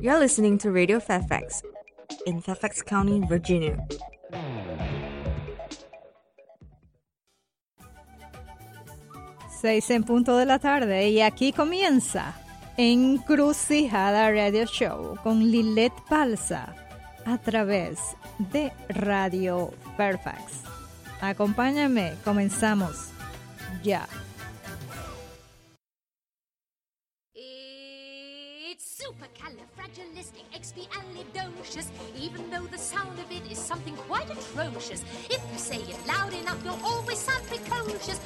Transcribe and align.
You're 0.00 0.18
listening 0.18 0.58
to 0.58 0.70
Radio 0.70 1.00
Fairfax 1.00 1.62
in 2.26 2.40
Fairfax 2.40 2.82
County, 2.82 3.20
Virginia. 3.28 3.76
Seis 9.60 9.90
en 9.90 10.02
punto 10.02 10.36
de 10.36 10.44
la 10.44 10.58
tarde 10.58 11.08
y 11.10 11.20
aquí 11.20 11.52
comienza 11.52 12.34
Encrucijada 12.76 14.30
Radio 14.32 14.66
Show 14.66 15.16
con 15.22 15.38
Lilette 15.50 16.00
Palsa 16.08 16.74
a 17.24 17.38
través 17.38 17.98
de 18.38 18.72
Radio 18.88 19.70
Fairfax. 19.96 20.62
Acompáñame, 21.20 22.14
comenzamos 22.24 23.10
ya. 23.84 24.08
Quite 34.12 34.30
atrocious. 34.30 35.02
If 35.30 35.40
you 35.50 35.58
say 35.58 35.78
it 35.78 36.06
loud 36.06 36.34
enough, 36.34 36.62
you'll 36.64 36.78
always 36.84 37.18
sound 37.18 37.46
precocious. 37.46 38.20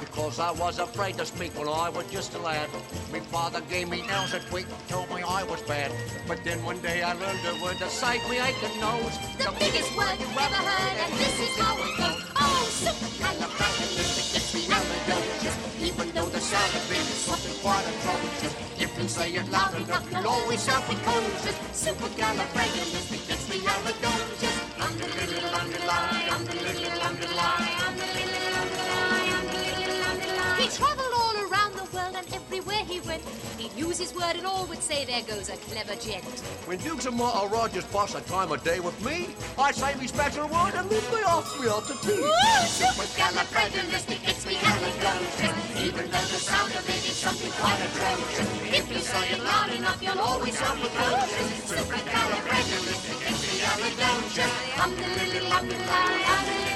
Because 0.00 0.38
I 0.38 0.52
was 0.52 0.78
afraid 0.78 1.18
to 1.18 1.26
speak 1.26 1.58
when 1.58 1.68
I 1.68 1.88
was 1.88 2.06
just 2.12 2.34
a 2.34 2.38
lad. 2.38 2.68
My 3.10 3.18
father 3.34 3.60
gave 3.68 3.88
me 3.88 4.02
nails 4.06 4.32
a 4.34 4.40
tweak, 4.40 4.66
told 4.88 5.10
me 5.10 5.22
I 5.26 5.42
was 5.42 5.62
bad. 5.62 5.90
But 6.28 6.44
then 6.44 6.62
one 6.64 6.78
day 6.80 7.02
I 7.02 7.14
learned 7.14 7.44
a 7.52 7.54
word 7.62 7.78
to 7.78 7.88
save 7.88 8.22
me 8.30 8.38
aching 8.38 8.80
nose. 8.80 9.18
The 9.38 9.50
biggest 9.58 9.96
word 9.96 10.16
you've 10.20 10.38
ever 10.46 10.62
heard, 10.70 10.96
and 11.04 11.12
this 11.14 11.40
is 11.46 11.56
how 11.58 11.74
it 11.86 11.92
goes. 11.98 12.22
Oh, 12.36 12.68
supercalifragilisticexpialidocious. 12.84 15.79
Even 16.00 16.14
though 16.14 16.30
the 16.30 16.40
sound 16.40 16.74
of 16.74 16.90
it 16.90 16.96
is 16.96 17.04
something 17.28 17.52
quite 17.60 17.84
atrocious. 17.84 18.54
If 18.80 18.96
you 18.96 19.06
say 19.06 19.34
it 19.34 19.46
loud 19.50 19.74
enough, 19.74 20.10
you'll 20.10 20.28
always 20.28 20.64
have 20.66 20.82
sound 20.82 20.84
precocious. 20.84 21.54
Supercalifragilisticexpialidocious. 21.76 24.56
Under 24.80 25.04
little 25.04 25.54
underline, 25.60 26.28
under 26.30 26.54
little 26.54 27.02
underline, 27.04 27.68
under 27.84 28.06
little 28.16 28.54
underline, 28.56 29.44
under 29.44 29.60
little 29.76 30.02
underline. 30.08 30.56
He 30.56 30.68
traveled 30.72 31.12
all 31.20 31.36
around 31.36 31.76
the 31.76 31.84
world, 31.92 32.16
and 32.16 32.24
everywhere 32.32 32.80
he 32.88 32.99
went, 33.10 33.22
he'd 33.58 33.74
use 33.76 33.98
his 33.98 34.14
word, 34.14 34.36
and 34.36 34.46
all 34.46 34.64
would 34.66 34.80
say, 34.82 35.04
There 35.04 35.20
goes 35.22 35.48
a 35.48 35.56
clever 35.68 35.96
gent. 35.96 36.24
When 36.66 36.78
Dukes 36.78 37.06
and 37.06 37.16
maharajas 37.16 37.84
pass 37.86 38.14
a 38.14 38.20
time 38.22 38.52
of 38.52 38.62
day 38.62 38.78
with 38.80 39.04
me, 39.04 39.34
I 39.58 39.72
say 39.72 39.94
me 39.96 40.06
special 40.06 40.46
word 40.46 40.74
and 40.78 40.88
then 40.88 41.02
they 41.10 41.22
ask 41.26 41.58
me 41.58 41.66
to 41.66 41.94
tea. 42.06 42.22
Supercalifragilisticexpialidocious. 42.78 45.56
Even 45.86 46.06
though 46.12 46.28
the 46.34 46.40
sound 46.50 46.72
of 46.72 46.88
it 46.88 47.02
is 47.10 47.16
something 47.26 47.50
quite 47.62 47.80
atrocious. 47.88 48.48
If 48.78 48.84
you 48.92 49.00
say 49.00 49.24
it 49.34 49.40
loud 49.42 49.70
enough, 49.72 50.00
you'll 50.02 50.20
always 50.20 50.56
sound 50.58 50.80
precocious. 50.80 51.72
Supercalifragilisticexpialidocious. 51.72 54.52
Um, 54.82 54.90
the 54.94 55.06
little, 55.32 55.52
um, 55.52 55.68
the 55.68 55.76
lie, 55.90 56.22
um, 56.30 56.40
the 56.46 56.52
little, 56.52 56.62
um, 56.62 56.64
the 56.64 56.69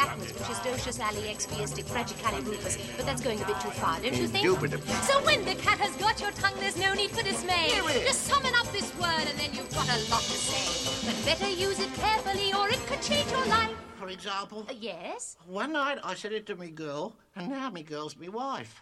backwards, 0.00 0.32
which 0.32 0.48
is 0.54 0.58
docious, 0.66 0.98
ali, 1.06 1.22
expiastic, 1.34 1.84
fragicalirufus, 1.84 2.74
but 2.96 3.04
that's 3.06 3.20
going 3.20 3.40
a 3.40 3.46
bit 3.46 3.58
too 3.60 3.70
far, 3.82 4.00
don't 4.00 4.16
you 4.16 4.26
think? 4.28 4.44
Indubitably. 4.46 4.92
So 5.10 5.22
when 5.24 5.44
the 5.44 5.54
cat 5.56 5.78
has 5.78 5.94
got 5.96 6.20
your 6.20 6.30
tongue, 6.32 6.54
there's 6.60 6.76
no 6.76 6.94
need 6.94 7.10
for 7.10 7.22
dismay. 7.22 7.68
Just 8.10 8.22
summon 8.26 8.54
up 8.60 8.66
this 8.72 8.90
word 8.96 9.24
and 9.30 9.38
then 9.38 9.50
you've 9.52 9.70
got 9.74 9.88
a 9.88 9.98
lot 10.10 10.22
to 10.32 10.38
say. 10.48 11.06
But 11.06 11.16
better 11.26 11.50
use 11.50 11.78
it 11.80 11.92
carefully 11.94 12.52
or 12.54 12.68
it 12.68 12.80
could 12.86 13.02
change 13.02 13.30
your 13.30 13.44
life. 13.46 13.76
For 13.98 14.08
example, 14.08 14.66
Uh, 14.68 14.74
yes? 14.80 15.36
one 15.46 15.72
night 15.74 15.98
I 16.02 16.14
said 16.14 16.32
it 16.32 16.46
to 16.46 16.56
me 16.56 16.70
girl, 16.70 17.14
and 17.36 17.50
now 17.50 17.68
me 17.70 17.82
girl's 17.82 18.16
me 18.16 18.28
wife. 18.30 18.80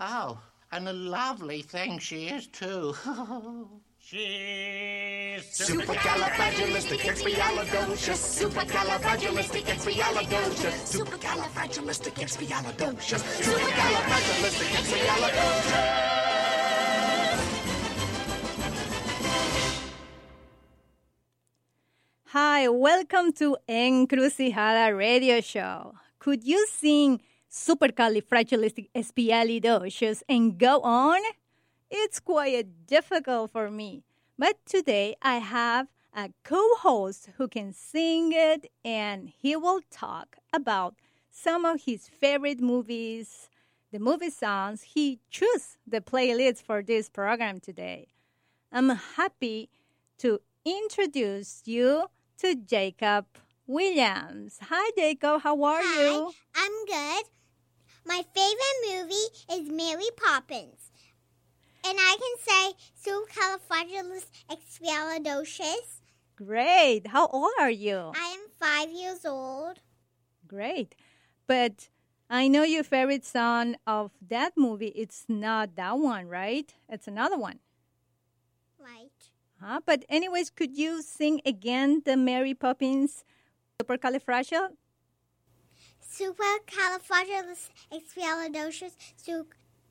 Oh, 0.00 0.38
and 0.72 0.88
a 0.88 0.92
lovely 0.92 1.60
thing 1.62 1.98
she 1.98 2.28
is 2.28 2.46
too. 2.46 2.94
She's 4.08 5.42
Supercalifragilisticexpialidocious. 5.50 8.38
Supercalifragilisticexpialidocious. 8.38 10.94
Supercalifragilisticexpialidocious. 10.94 13.26
Supercalifragilisticexpialidocious. 13.42 15.82
Hi, 22.26 22.68
welcome 22.68 23.32
to 23.32 23.56
Encrucijada 23.68 24.96
Radio 24.96 25.40
Show. 25.40 25.94
Could 26.20 26.44
you 26.44 26.64
sing 26.70 27.20
Supercalifragilisticexpialidocious 27.50 30.22
and 30.28 30.56
go 30.56 30.80
on? 30.82 31.20
It's 31.90 32.18
quite 32.20 32.86
difficult 32.86 33.50
for 33.52 33.70
me, 33.70 34.02
but 34.38 34.56
today 34.66 35.16
I 35.22 35.36
have 35.38 35.86
a 36.12 36.30
co-host 36.44 37.28
who 37.36 37.46
can 37.46 37.72
sing 37.72 38.32
it, 38.32 38.70
and 38.84 39.28
he 39.28 39.54
will 39.54 39.80
talk 39.90 40.36
about 40.52 40.94
some 41.30 41.64
of 41.64 41.82
his 41.82 42.08
favorite 42.08 42.60
movies, 42.60 43.48
the 43.92 43.98
movie 44.00 44.30
songs. 44.30 44.82
He 44.82 45.20
chose 45.30 45.78
the 45.86 46.00
playlist 46.00 46.62
for 46.62 46.82
this 46.82 47.08
program 47.08 47.60
today. 47.60 48.08
I'm 48.72 48.88
happy 48.88 49.68
to 50.18 50.40
introduce 50.64 51.62
you 51.66 52.06
to 52.38 52.54
Jacob 52.56 53.26
Williams. 53.66 54.58
Hi, 54.62 54.90
Jacob. 54.96 55.42
How 55.42 55.62
are 55.62 55.82
Hi, 55.82 56.02
you? 56.02 56.32
I'm 56.56 56.84
good. 56.86 57.24
My 58.04 58.24
favorite 58.34 58.80
movie 58.90 59.62
is 59.62 59.70
Mary 59.70 60.10
Poppins. 60.16 60.85
And 61.88 61.98
I 62.00 62.16
can 62.18 62.36
say 62.48 62.74
supercalifragilisticexpialidocious. 63.06 66.00
Great. 66.34 67.06
How 67.06 67.28
old 67.28 67.52
are 67.60 67.70
you? 67.70 68.10
I 68.14 68.36
am 68.36 68.48
five 68.58 68.90
years 68.90 69.24
old. 69.24 69.78
Great. 70.48 70.96
But 71.46 71.88
I 72.28 72.48
know 72.48 72.64
your 72.64 72.82
favorite 72.82 73.24
song 73.24 73.76
of 73.86 74.10
that 74.28 74.54
movie. 74.56 74.88
It's 74.88 75.26
not 75.28 75.76
that 75.76 75.96
one, 75.98 76.26
right? 76.26 76.74
It's 76.88 77.06
another 77.06 77.38
one. 77.38 77.60
Right. 78.80 79.30
Huh? 79.62 79.80
But 79.86 80.04
anyways, 80.08 80.50
could 80.50 80.76
you 80.76 81.02
sing 81.02 81.40
again 81.46 82.02
the 82.04 82.16
Mary 82.16 82.54
Poppins 82.54 83.24
supercalifragil? 83.80 84.70
Supercalifragilisticexpialidocious. 86.02 88.96
So 89.16 89.46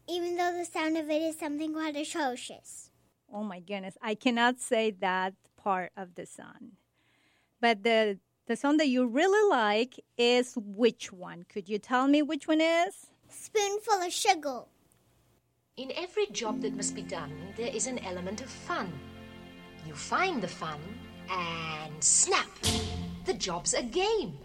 even 0.07 0.37
though 0.37 0.53
the 0.57 0.65
sound 0.65 0.97
of 0.97 1.09
it 1.09 1.21
is 1.21 1.37
something 1.37 1.73
quite 1.73 1.95
atrocious. 1.95 2.91
Oh 3.31 3.43
my 3.43 3.59
goodness, 3.59 3.97
I 4.01 4.15
cannot 4.15 4.59
say 4.59 4.91
that 4.99 5.33
part 5.57 5.91
of 5.97 6.15
the 6.15 6.25
song. 6.25 6.73
But 7.59 7.83
the 7.83 8.19
the 8.47 8.55
song 8.55 8.77
that 8.77 8.89
you 8.89 9.07
really 9.07 9.49
like 9.49 9.99
is 10.17 10.53
which 10.55 11.11
one? 11.11 11.45
Could 11.49 11.67
you 11.67 11.79
tell 11.79 12.07
me 12.07 12.21
which 12.21 12.47
one 12.47 12.61
is? 12.61 13.07
Spoonful 13.27 14.03
of 14.03 14.13
sugar. 14.13 14.61
In 15.77 15.91
every 15.97 16.27
job 16.27 16.61
that 16.61 16.75
must 16.75 16.93
be 16.95 17.01
done, 17.01 17.33
there 17.57 17.73
is 17.73 17.87
an 17.87 17.97
element 17.99 18.41
of 18.41 18.49
fun. 18.49 18.93
You 19.87 19.93
find 19.93 20.41
the 20.41 20.47
fun, 20.47 20.79
and 21.29 22.03
snap! 22.03 22.47
The 23.25 23.33
job's 23.33 23.73
a 23.73 23.81
game. 23.81 24.37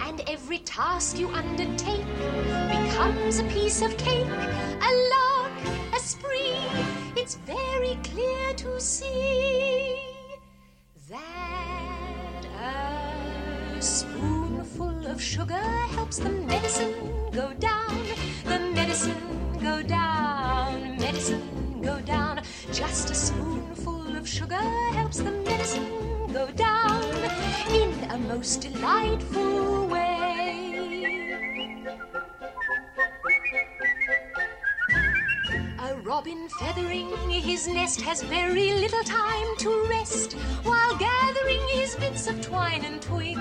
And 0.00 0.20
every 0.28 0.58
task 0.58 1.18
you 1.18 1.30
undertake 1.30 2.04
becomes 2.94 3.40
a 3.40 3.44
piece 3.44 3.82
of 3.82 3.96
cake, 3.96 4.24
a 4.28 4.90
lark, 5.12 5.52
a 5.96 5.98
spree. 5.98 6.62
It's 7.16 7.34
very 7.34 7.98
clear 8.04 8.54
to 8.54 8.80
see 8.80 9.98
that 11.10 12.44
a 12.62 13.82
spoonful 13.82 15.08
of 15.08 15.20
sugar 15.20 15.66
helps 15.96 16.18
the 16.18 16.30
medicine 16.30 16.94
go 17.32 17.52
down, 17.54 17.98
the 18.44 18.60
medicine 18.60 19.58
go 19.60 19.82
down, 19.82 20.96
medicine 20.96 21.80
go 21.82 22.00
down. 22.00 22.42
Just 22.72 23.10
a 23.10 23.14
spoonful 23.14 24.16
of 24.16 24.28
sugar 24.28 24.66
helps 24.92 25.18
the 25.18 25.32
medicine 25.32 26.32
go 26.32 26.46
down 26.52 27.02
in 27.70 27.92
a 28.12 28.18
most 28.18 28.60
delightful 28.60 29.88
way. 29.88 30.43
Robin 36.04 36.50
feathering 36.60 37.08
his 37.30 37.66
nest 37.66 37.98
has 37.98 38.22
very 38.24 38.74
little 38.74 39.02
time 39.04 39.56
to 39.56 39.86
rest 39.88 40.34
while 40.62 40.94
gathering 40.98 41.60
his 41.70 41.96
bits 41.96 42.26
of 42.26 42.38
twine 42.42 42.84
and 42.84 43.00
twig. 43.00 43.38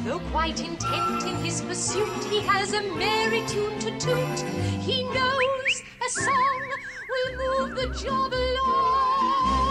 Though 0.00 0.20
quite 0.32 0.58
intent 0.60 1.24
in 1.24 1.36
his 1.44 1.60
pursuit, 1.60 2.24
he 2.30 2.40
has 2.40 2.72
a 2.72 2.82
merry 2.94 3.46
tune 3.46 3.78
to 3.80 3.90
toot. 3.98 4.40
He 4.80 5.02
knows 5.02 5.82
a 6.06 6.08
song 6.08 6.62
will 7.10 7.36
move 7.36 7.76
the 7.76 7.88
job 8.02 8.32
along. 8.32 9.69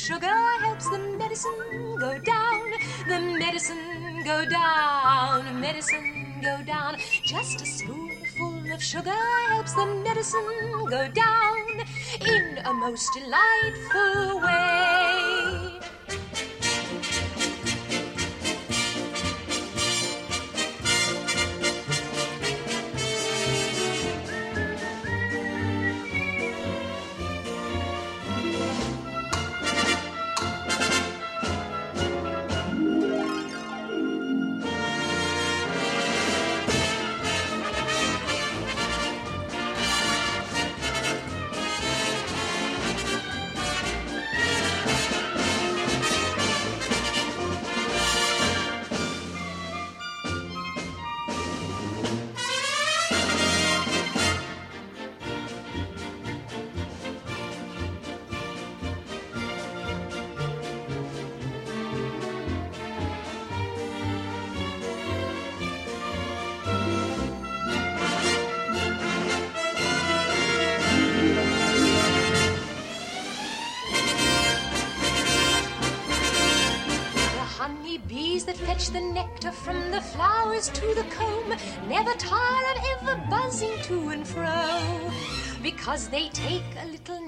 sugar 0.00 0.34
helps 0.60 0.88
the 0.88 0.98
medicine 1.18 1.96
go 2.00 2.18
down, 2.20 2.70
the 3.06 3.20
medicine 3.20 4.22
go 4.24 4.46
down, 4.46 5.60
medicine 5.60 6.40
go 6.42 6.62
down. 6.62 6.96
Just 7.22 7.60
a 7.60 7.66
spoonful 7.66 8.72
of 8.72 8.82
sugar 8.82 9.20
helps 9.48 9.74
the 9.74 9.84
medicine 10.02 10.86
go 10.88 11.06
down 11.08 11.66
in 12.26 12.58
a 12.64 12.72
most 12.72 13.12
delightful 13.12 14.40
way. 14.40 14.89
Because 85.80 86.10
they 86.10 86.28
take 86.28 86.62
a 86.82 86.86
little 86.88 87.19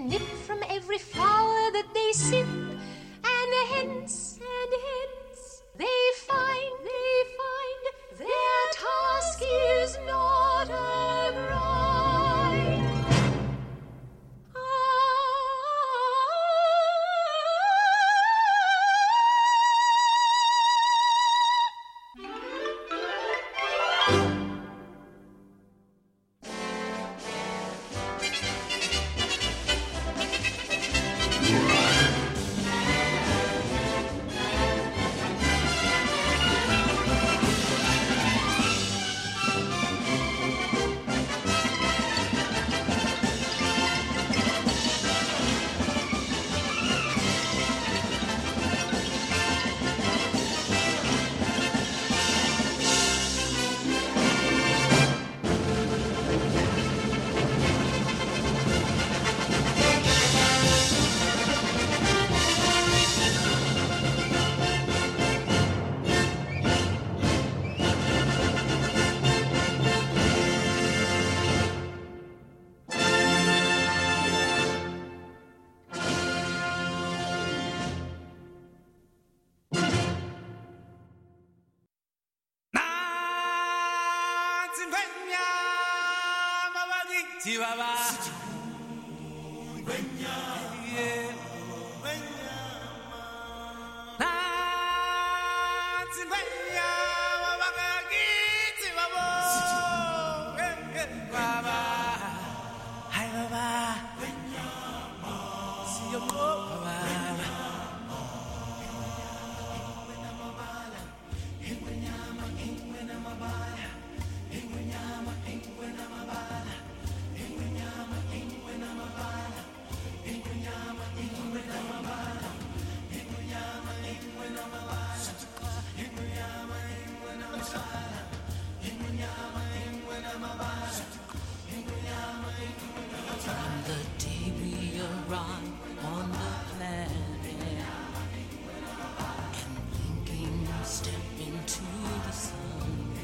into 141.62 141.82
the 142.26 142.32
sun, 142.32 143.14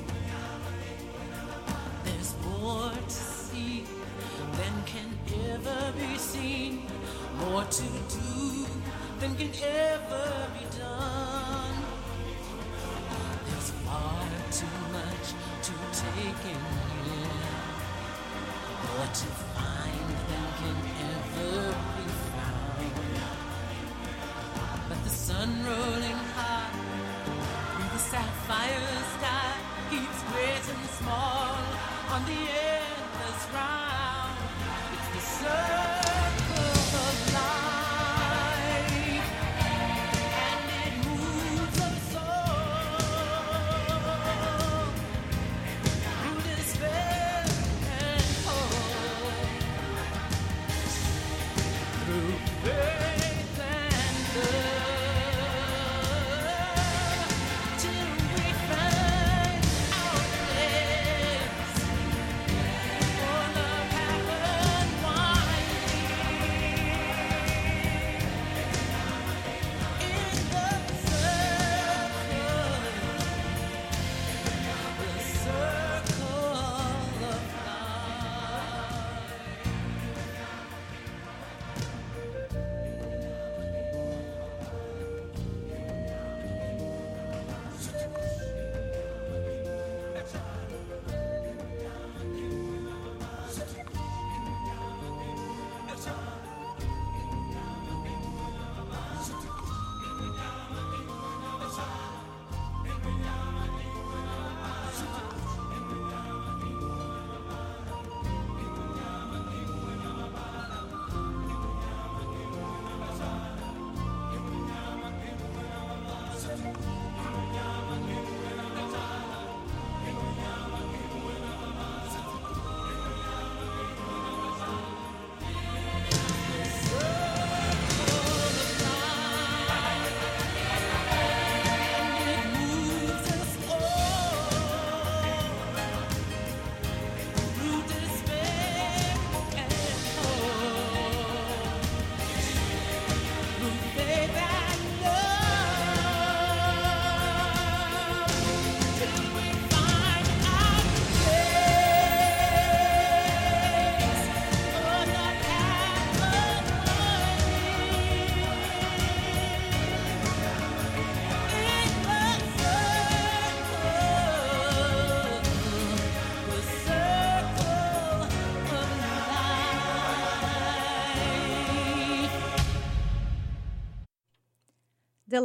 there's 2.04 2.34
more 2.44 2.92
to 2.92 3.10
see 3.10 3.84
than 4.52 4.74
can 4.86 5.08
ever 5.50 5.92
be 5.98 6.16
seen, 6.16 6.82
more 7.40 7.64
to 7.64 7.82
do 7.82 8.66
than 9.18 9.34
can 9.34 9.50
ever 9.64 10.48
be 10.54 10.78
done. 10.78 10.87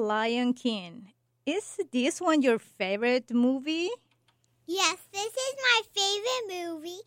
Lion 0.03 0.53
King. 0.53 1.13
Is 1.45 1.79
this 1.91 2.19
one 2.19 2.41
your 2.41 2.60
favorite 2.60 3.31
movie? 3.31 3.89
Yes, 4.67 4.98
this 5.13 5.33
is 5.33 5.55
my 5.69 5.81
favorite 5.95 6.48
movie, 6.51 7.01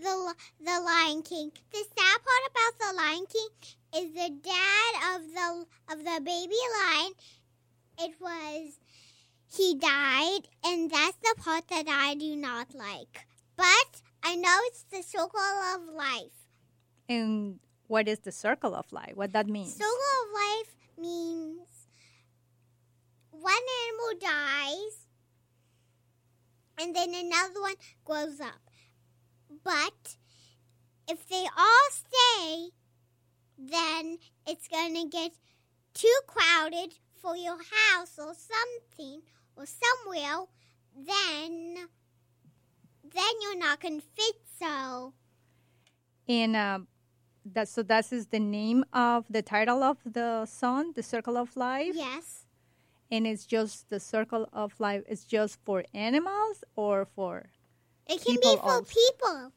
The 0.00 0.34
The 0.60 0.80
Lion 0.80 1.22
King. 1.22 1.52
The 1.70 1.84
sad 1.96 2.18
part 2.24 2.44
about 2.48 2.74
The 2.80 2.92
Lion 2.96 3.26
King 3.28 3.52
is 4.00 4.14
the 4.14 4.30
dad 4.42 4.92
of 5.12 5.20
the 5.36 5.66
of 5.92 5.98
the 6.04 6.20
baby 6.24 6.62
lion. 6.78 7.12
It 7.98 8.14
was 8.18 8.80
he 9.54 9.74
died, 9.74 10.48
and 10.64 10.90
that's 10.90 11.18
the 11.18 11.34
part 11.36 11.68
that 11.68 11.86
I 11.86 12.14
do 12.14 12.34
not 12.34 12.74
like. 12.74 13.26
But 13.56 14.00
I 14.22 14.36
know 14.36 14.56
it's 14.68 14.84
the 14.84 15.02
circle 15.02 15.40
of 15.74 15.82
life. 15.94 16.48
And 17.10 17.58
what 17.88 18.08
is 18.08 18.20
the 18.20 18.32
circle 18.32 18.74
of 18.74 18.90
life? 18.90 19.12
What 19.14 19.32
that 19.32 19.48
means? 19.48 19.74
Circle 19.74 20.12
of 20.22 20.32
life 20.32 20.76
means 20.98 21.67
one 23.40 23.66
animal 23.86 24.18
dies 24.20 25.06
and 26.80 26.94
then 26.94 27.14
another 27.14 27.60
one 27.60 27.74
grows 28.04 28.40
up. 28.40 28.60
But 29.64 30.16
if 31.08 31.28
they 31.28 31.46
all 31.56 31.88
stay, 31.90 32.68
then 33.58 34.18
it's 34.46 34.68
going 34.68 34.94
to 34.94 35.08
get 35.08 35.32
too 35.94 36.20
crowded 36.26 36.94
for 37.20 37.36
your 37.36 37.58
house 37.58 38.18
or 38.18 38.32
something 38.34 39.22
or 39.56 39.64
somewhere. 39.66 40.44
Then, 40.96 41.88
then 43.02 43.32
you're 43.42 43.58
not 43.58 43.80
going 43.80 44.00
to 44.00 44.06
fit. 44.14 44.36
So, 44.58 45.14
And 46.28 46.56
uh, 46.56 46.80
that 47.44 47.68
so 47.68 47.82
that 47.84 48.12
is 48.12 48.26
the 48.26 48.40
name 48.40 48.84
of 48.92 49.24
the 49.30 49.42
title 49.42 49.82
of 49.82 49.98
the 50.04 50.46
song, 50.46 50.92
The 50.94 51.02
Circle 51.02 51.36
of 51.36 51.56
Life. 51.56 51.94
yes, 51.94 52.44
And 53.10 53.26
it's 53.26 53.46
just 53.46 53.88
the 53.88 54.00
circle 54.00 54.48
of 54.52 54.78
life 54.78 55.02
is 55.08 55.24
just 55.24 55.58
for 55.64 55.84
animals 55.94 56.62
or 56.76 57.06
for 57.06 57.46
it 58.06 58.24
can 58.24 58.36
be 58.40 58.56
for 58.56 58.72
also. 58.72 58.84
people. 58.84 59.52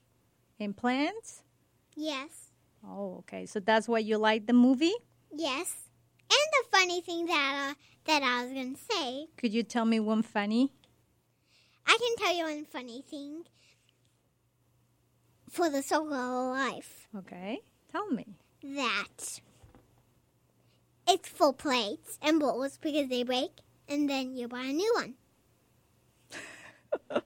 and 0.60 0.76
plants? 0.76 1.44
Yes. 1.96 2.52
Oh, 2.86 3.18
okay. 3.20 3.46
So 3.46 3.60
that's 3.60 3.88
why 3.88 4.00
you 4.00 4.18
like 4.18 4.46
the 4.48 4.54
movie? 4.54 4.94
Yes. 5.34 5.88
And 6.30 6.48
the 6.54 6.78
funny 6.78 7.02
thing 7.02 7.26
that 7.28 7.72
uh, 7.72 7.74
that 8.06 8.24
I 8.24 8.44
was 8.44 8.54
gonna 8.54 8.76
say, 8.90 9.28
Could 9.38 9.54
you 9.54 9.64
tell 9.64 9.86
me 9.86 10.00
one 10.00 10.22
funny? 10.22 10.74
I 11.86 11.98
can 12.00 12.26
tell 12.26 12.36
you 12.36 12.44
one 12.46 12.66
funny 12.66 13.02
thing 13.02 13.44
for 15.50 15.70
the 15.70 15.82
circle 15.82 16.14
of 16.14 16.58
life. 16.58 17.08
Okay. 17.18 17.62
Tell 17.92 18.10
me. 18.10 18.38
That 18.64 19.42
it's 21.08 21.28
full 21.30 21.54
plates 21.54 22.18
and 22.22 22.40
bowls 22.40 22.78
because 22.78 23.10
they 23.10 23.24
break, 23.24 23.52
and 23.88 24.10
then 24.10 24.36
you 24.36 24.48
buy 24.48 24.62
a 24.64 24.74
new 24.74 24.94
one. 24.96 25.16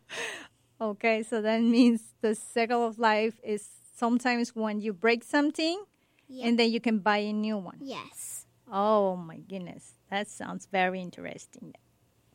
Okay, 0.82 1.24
so 1.24 1.42
that 1.42 1.62
means 1.62 2.02
the 2.20 2.36
cycle 2.36 2.86
of 2.86 3.00
life 3.00 3.40
is 3.44 3.66
sometimes 3.96 4.54
when 4.54 4.82
you 4.82 4.92
break 4.92 5.24
something 5.24 5.82
Yeah. 6.28 6.48
and 6.48 6.60
then 6.60 6.70
you 6.70 6.82
can 6.82 7.00
buy 7.00 7.20
a 7.20 7.32
new 7.32 7.58
one. 7.58 7.78
Yes. 7.82 8.46
Oh 8.70 9.16
my 9.16 9.38
goodness, 9.38 9.94
that 10.12 10.28
sounds 10.28 10.66
very 10.70 11.00
interesting. 11.02 11.76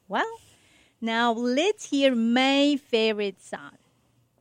Well, 0.09 0.39
now 1.03 1.33
let's 1.33 1.91
hear 1.91 2.15
my 2.15 2.77
favorite 2.83 3.43
song. 3.43 3.77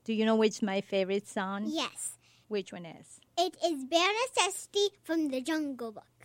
Do 0.05 0.13
you 0.13 0.23
know 0.25 0.37
which 0.37 0.61
my 0.61 0.79
favorite 0.79 1.27
song? 1.27 1.65
Yes. 1.67 2.17
Which 2.47 2.71
one 2.71 2.85
is? 2.85 3.19
It 3.37 3.57
is 3.63 3.83
Bare 3.83 4.13
Necessity 4.27 4.95
from 5.03 5.27
the 5.27 5.41
Jungle 5.41 5.91
Book. 5.91 6.18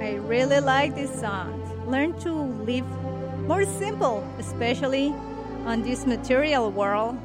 I 0.00 0.14
really 0.14 0.60
like 0.60 0.94
this 0.94 1.12
song. 1.20 1.56
Learn 1.86 2.18
to 2.20 2.32
live 2.32 2.86
more 3.46 3.64
simple, 3.64 4.26
especially 4.38 5.08
on 5.66 5.82
this 5.82 6.06
material 6.06 6.70
world 6.70 7.18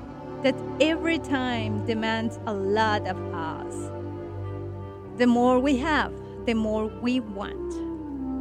that 0.44 0.55
every 0.82 1.20
time 1.20 1.86
demands 1.86 2.39
a 2.46 2.53
lot 2.53 3.08
of 3.08 3.17
us. 3.34 3.74
The 5.17 5.27
more 5.27 5.60
we 5.60 5.77
have, 5.77 6.12
the 6.46 6.53
more 6.53 6.88
we 6.88 7.20
want. 7.20 7.74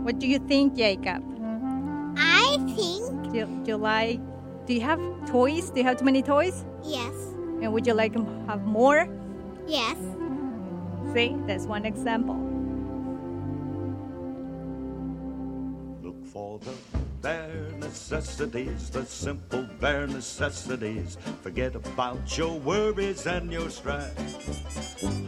What 0.04 0.18
do 0.18 0.26
you 0.26 0.38
think, 0.38 0.76
Jacob? 0.76 1.22
I 2.18 2.58
think 2.74 3.32
Do 3.32 3.46
do 3.46 3.70
you 3.70 3.76
like? 3.76 4.20
Do 4.66 4.73
you 4.75 4.80
have 4.80 5.00
toys? 5.30 5.71
Do 5.71 5.80
you 5.80 5.85
have 5.85 5.99
too 5.99 6.04
many 6.04 6.23
toys? 6.23 6.64
yes. 6.83 7.14
And 7.62 7.73
would 7.73 7.87
you 7.87 7.94
like 7.94 8.12
to 8.12 8.25
have 8.47 8.64
more? 8.64 9.09
Yes. 9.66 9.97
See, 11.14 11.35
that's 11.47 11.64
one 11.64 11.87
example. 11.87 12.35
Look 16.02 16.26
for 16.26 16.59
the 16.59 16.75
bare 17.25 17.73
necessities, 17.78 18.90
the 18.90 19.02
simple 19.07 19.66
bare 19.81 20.07
necessities. 20.07 21.16
Forget 21.40 21.75
about 21.75 22.37
your 22.37 22.61
worries 22.61 23.26
and 23.26 23.50
your 23.50 23.71
strife. 23.71 24.12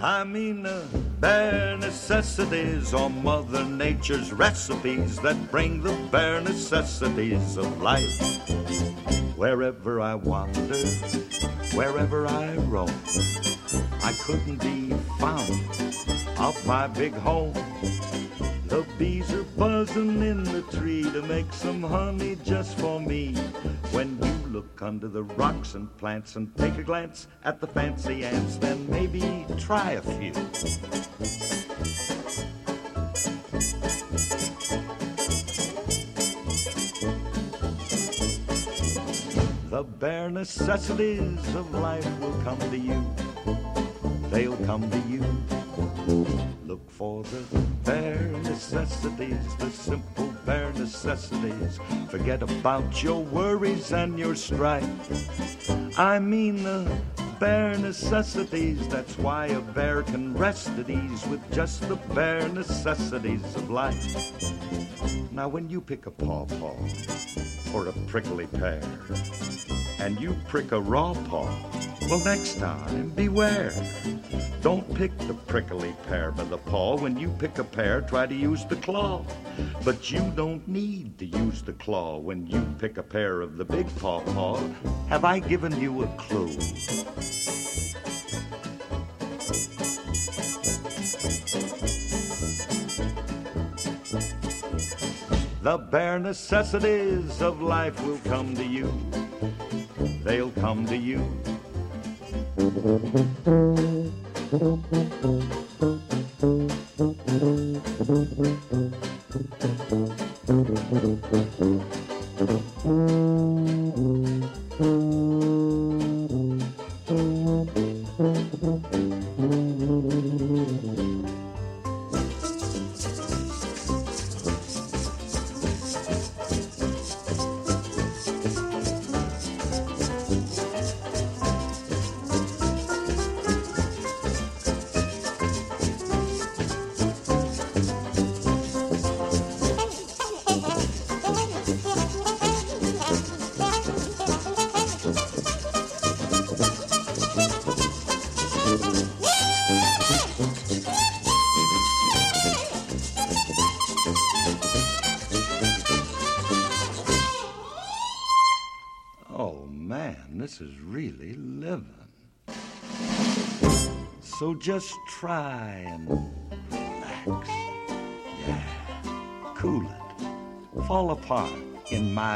I 0.02 0.22
mean 0.22 0.64
the 0.64 0.84
bare 1.20 1.78
necessities 1.78 2.92
are 2.92 3.08
Mother 3.08 3.64
Nature's 3.64 4.30
recipes 4.30 5.18
that 5.20 5.50
bring 5.50 5.82
the 5.82 5.96
bare 6.12 6.42
necessities 6.42 7.56
of 7.56 7.80
life. 7.80 8.20
Wherever 9.34 10.02
I 10.02 10.16
wander, 10.16 10.76
wherever 11.72 12.26
I 12.26 12.56
roam, 12.68 12.92
I 14.02 14.12
couldn't 14.20 14.60
be 14.60 14.90
found 15.18 15.50
off 16.36 16.66
my 16.66 16.88
big 16.88 17.14
home. 17.14 17.54
The 18.76 18.84
bees 18.98 19.32
are 19.32 19.42
buzzing 19.42 20.20
in 20.22 20.44
the 20.44 20.60
tree 20.70 21.02
to 21.04 21.22
make 21.22 21.50
some 21.50 21.82
honey 21.82 22.36
just 22.44 22.76
for 22.76 23.00
me. 23.00 23.34
When 23.92 24.22
you 24.22 24.52
look 24.52 24.82
under 24.82 25.08
the 25.08 25.22
rocks 25.22 25.76
and 25.76 25.88
plants 25.96 26.36
and 26.36 26.54
take 26.58 26.76
a 26.76 26.82
glance 26.82 27.26
at 27.44 27.58
the 27.58 27.66
fancy 27.66 28.22
ants, 28.26 28.58
then 28.58 28.86
maybe 28.90 29.46
try 29.56 29.92
a 29.92 30.02
few. 30.02 30.32
The 39.70 39.84
bare 39.98 40.28
necessities 40.28 41.54
of 41.54 41.72
life 41.72 42.20
will 42.20 42.38
come 42.42 42.58
to 42.58 42.76
you. 42.76 43.02
They'll 44.28 44.58
come 44.66 44.90
to 44.90 44.98
you. 45.08 45.24
Look 46.06 46.88
for 46.88 47.24
the 47.24 47.58
bare 47.84 48.28
necessities, 48.44 49.56
the 49.58 49.70
simple 49.70 50.32
bare 50.44 50.72
necessities. 50.74 51.80
Forget 52.08 52.42
about 52.42 53.02
your 53.02 53.24
worries 53.24 53.92
and 53.92 54.16
your 54.16 54.36
strife. 54.36 54.86
I 55.98 56.20
mean 56.20 56.62
the 56.62 56.88
bare 57.40 57.76
necessities. 57.76 58.86
That's 58.86 59.18
why 59.18 59.46
a 59.46 59.60
bear 59.60 60.04
can 60.04 60.36
rest 60.36 60.68
at 60.78 60.88
ease 60.88 61.26
with 61.26 61.42
just 61.52 61.88
the 61.88 61.96
bare 62.14 62.48
necessities 62.50 63.42
of 63.56 63.68
life. 63.68 64.06
Now, 65.32 65.48
when 65.48 65.68
you 65.68 65.80
pick 65.80 66.06
a 66.06 66.12
pawpaw 66.12 66.76
or 67.74 67.88
a 67.88 67.92
prickly 68.06 68.46
pear, 68.46 68.80
and 69.98 70.20
you 70.20 70.36
prick 70.46 70.70
a 70.70 70.80
raw 70.80 71.14
paw, 71.28 71.48
well, 72.02 72.20
next 72.24 72.58
time, 72.58 73.10
beware. 73.10 73.72
Don't 74.62 74.94
pick 74.94 75.16
the 75.18 75.34
prickly 75.34 75.94
pear 76.08 76.30
by 76.32 76.44
the 76.44 76.58
paw. 76.58 76.96
When 76.96 77.16
you 77.18 77.30
pick 77.38 77.58
a 77.58 77.64
pear, 77.64 78.00
try 78.00 78.26
to 78.26 78.34
use 78.34 78.64
the 78.64 78.76
claw. 78.76 79.24
But 79.84 80.10
you 80.10 80.32
don't 80.34 80.66
need 80.68 81.18
to 81.18 81.26
use 81.26 81.62
the 81.62 81.72
claw 81.74 82.18
when 82.18 82.46
you 82.46 82.66
pick 82.78 82.98
a 82.98 83.02
pear 83.02 83.40
of 83.40 83.56
the 83.56 83.64
big 83.64 83.86
paw 83.96 84.20
paw. 84.20 84.60
Have 85.08 85.24
I 85.24 85.38
given 85.38 85.80
you 85.80 86.02
a 86.02 86.06
clue? 86.16 86.56
The 95.62 95.78
bare 95.78 96.18
necessities 96.20 97.42
of 97.42 97.60
life 97.60 98.00
will 98.06 98.20
come 98.24 98.54
to 98.54 98.64
you. 98.64 98.92
They'll 100.22 100.52
come 100.52 100.86
to 100.86 100.96
you. 100.96 101.20
Thank 102.76 103.46
you. 111.60 112.05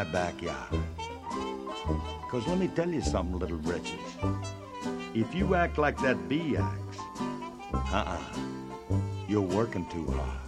My 0.00 0.12
backyard. 0.12 0.80
Because 2.22 2.46
let 2.46 2.56
me 2.58 2.68
tell 2.68 2.88
you 2.88 3.02
something, 3.02 3.38
little 3.38 3.58
wretches. 3.58 3.98
If 5.14 5.34
you 5.34 5.54
act 5.54 5.76
like 5.76 5.98
that 5.98 6.26
bee 6.26 6.56
acts, 6.56 6.98
uh-uh, 7.74 8.18
you're 9.28 9.50
working 9.58 9.84
too 9.90 10.06
hard. 10.06 10.40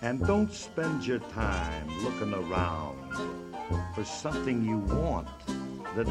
And 0.00 0.26
don't 0.26 0.50
spend 0.50 1.06
your 1.06 1.18
time 1.18 1.86
looking 2.02 2.32
around 2.32 2.96
for 3.94 4.04
something 4.04 4.64
you 4.64 4.78
want 4.78 5.28
that 5.94 6.08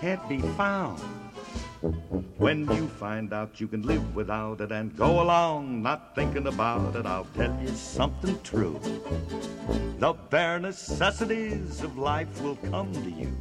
can't 0.00 0.28
be 0.28 0.40
found. 0.60 1.00
When 1.82 2.70
you 2.70 2.86
find 2.86 3.32
out 3.32 3.60
you 3.60 3.66
can 3.66 3.82
live 3.82 4.14
without 4.14 4.60
it 4.60 4.70
and 4.70 4.96
go 4.96 5.20
along 5.20 5.82
not 5.82 6.14
thinking 6.14 6.46
about 6.46 6.94
it, 6.94 7.06
I'll 7.06 7.26
tell 7.34 7.58
you 7.60 7.70
something 7.70 8.38
true. 8.42 8.78
The 9.98 10.12
bare 10.30 10.60
necessities 10.60 11.82
of 11.82 11.98
life 11.98 12.40
will 12.40 12.54
come 12.70 12.92
to 12.92 13.10
you. 13.10 13.36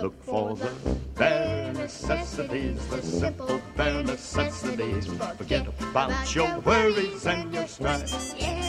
Look 0.00 0.22
for 0.22 0.54
the 0.54 0.70
bare 1.16 1.72
necessities, 1.72 2.86
the 2.86 3.02
simple 3.02 3.60
bare 3.76 4.04
necessities. 4.04 5.08
Forget 5.38 5.66
about 5.90 6.34
your 6.36 6.60
worries 6.60 7.26
and 7.26 7.52
your 7.52 7.66
strife. 7.66 8.63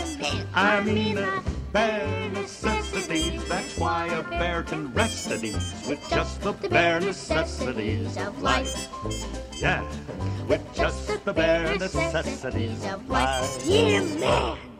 I 0.53 0.81
mean 0.81 1.15
the 1.15 1.43
bare 1.71 2.29
necessities. 2.31 3.43
That's 3.47 3.77
why 3.77 4.07
a 4.07 4.23
bear 4.23 4.63
can 4.63 4.93
rest 4.93 5.29
at 5.31 5.43
ease 5.43 5.73
with 5.87 5.99
just 6.09 6.41
the 6.41 6.53
bare 6.53 6.99
necessities 6.99 8.17
of 8.17 8.41
life. 8.41 8.89
Yeah, 9.59 9.83
with 10.47 10.63
just 10.73 11.25
the 11.25 11.33
bare 11.33 11.77
necessities 11.77 12.85
of 12.85 13.09
life. 13.09 13.65
Yeah, 13.65 14.01
man. 14.19 14.74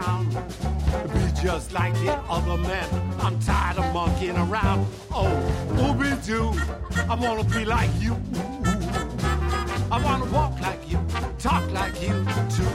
Town, 0.00 0.26
be 1.12 1.42
just 1.42 1.72
like 1.72 1.94
the 1.94 2.12
other 2.28 2.56
men. 2.56 2.88
I'm 3.20 3.38
tired 3.40 3.78
of 3.78 3.92
monkeying 3.92 4.36
around. 4.36 4.86
Oh, 5.10 5.30
ooby 5.76 6.10
doo, 6.24 6.52
I 7.08 7.14
wanna 7.14 7.44
be 7.44 7.64
like 7.64 7.90
you. 8.00 8.16
I 9.90 10.02
wanna 10.04 10.26
walk 10.26 10.60
like 10.60 10.82
you, 10.90 10.98
talk 11.38 11.70
like 11.72 12.00
you 12.00 12.24
too. 12.56 12.72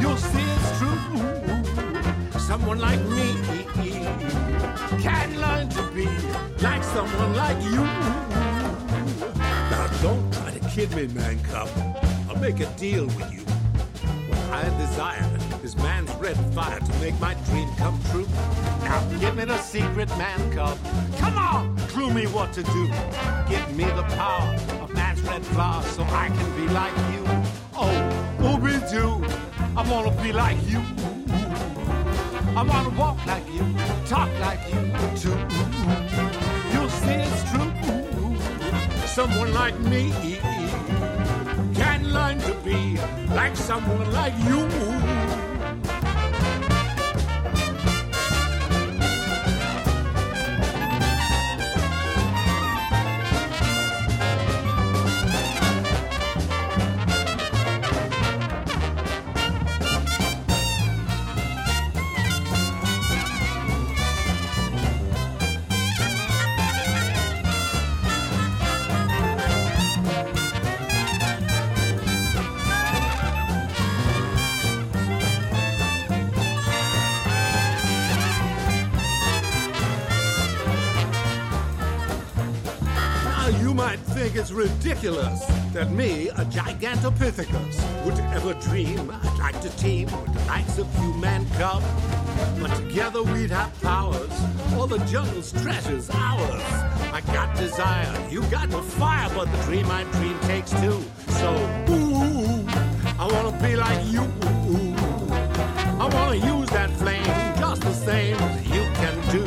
You'll 0.00 0.16
see 0.16 0.46
it's 0.56 0.78
true 0.78 0.98
someone 2.48 2.78
like 2.78 3.00
me 3.00 3.34
can 5.02 5.38
learn 5.38 5.68
to 5.68 5.82
be 5.92 6.06
like 6.62 6.82
someone 6.82 7.34
like 7.34 7.62
you. 7.62 7.84
Now 9.70 9.86
don't 10.02 10.32
try 10.32 10.50
to 10.52 10.68
kid 10.70 10.94
me, 10.94 11.06
man 11.08 11.38
cub. 11.44 11.68
I'll 12.28 12.36
make 12.36 12.60
a 12.60 12.66
deal 12.78 13.04
with 13.06 13.30
you. 13.32 13.42
What 14.28 14.64
I 14.64 14.64
desire 14.78 15.37
is 15.68 15.76
man's 15.76 16.10
red 16.14 16.36
fire 16.54 16.80
to 16.80 16.92
make 16.98 17.18
my 17.20 17.34
dream 17.46 17.68
come 17.76 18.00
true. 18.10 18.26
Now 18.84 19.00
give 19.20 19.36
me 19.36 19.44
the 19.44 19.58
secret, 19.58 20.08
man 20.16 20.40
cub. 20.52 20.78
Come 21.18 21.38
on, 21.38 21.76
clue 21.92 22.10
me 22.10 22.24
what 22.26 22.54
to 22.54 22.62
do. 22.62 22.84
Give 23.52 23.66
me 23.76 23.84
the 23.84 24.06
power 24.16 24.48
of 24.82 24.88
man's 24.94 25.20
red 25.22 25.44
flower 25.44 25.82
so 25.82 26.02
I 26.04 26.28
can 26.28 26.50
be 26.56 26.66
like 26.80 26.96
you. 27.12 27.22
Oh, 27.82 27.96
ooby 28.46 28.74
doo, 28.90 29.12
I 29.76 29.82
wanna 29.90 30.14
be 30.22 30.32
like 30.32 30.56
you. 30.72 30.80
I 32.60 32.62
wanna 32.70 32.92
walk 33.00 33.18
like 33.26 33.46
you, 33.52 33.64
talk 34.06 34.30
like 34.40 34.62
you 34.72 34.80
too. 35.22 35.38
You'll 36.72 36.94
see 37.02 37.18
it's 37.28 37.42
true. 37.50 37.70
Someone 39.06 39.52
like 39.52 39.78
me 39.80 40.12
can 41.74 42.00
learn 42.16 42.38
to 42.38 42.54
be 42.64 42.98
like 43.34 43.54
someone 43.54 44.10
like 44.12 44.36
you. 44.48 45.17
Ridiculous 84.58 85.46
that 85.72 85.88
me, 85.92 86.30
a 86.30 86.44
Gigantopithecus, 86.46 88.04
would 88.04 88.18
ever 88.34 88.54
dream 88.54 89.08
I'd 89.08 89.38
like 89.38 89.60
to 89.60 89.70
team 89.76 90.06
with 90.06 90.34
the 90.34 90.44
likes 90.46 90.78
of 90.78 90.88
you, 91.00 91.14
man 91.14 91.46
cub. 91.50 91.80
But 92.60 92.74
together 92.74 93.22
we'd 93.22 93.50
have 93.50 93.72
powers, 93.80 94.32
all 94.74 94.88
the 94.88 94.98
jungle's 95.06 95.52
treasures 95.62 96.10
ours. 96.10 96.62
I 97.12 97.22
got 97.26 97.56
desire, 97.56 98.12
you 98.28 98.42
got 98.50 98.68
the 98.70 98.82
fire, 98.82 99.30
but 99.32 99.44
the 99.44 99.62
dream 99.62 99.86
I 99.92 100.02
dream 100.14 100.36
takes 100.40 100.72
two. 100.72 101.04
So, 101.38 101.50
ooh, 101.90 102.66
I 103.16 103.28
wanna 103.30 103.56
be 103.62 103.76
like 103.76 104.04
you. 104.06 104.24
I 106.02 106.10
wanna 106.12 106.34
use 106.34 106.68
that 106.70 106.90
flame 106.98 107.24
just 107.58 107.82
the 107.82 107.92
same 107.92 108.36
as 108.36 108.66
you 108.66 108.82
can 109.00 109.14
do. 109.30 109.44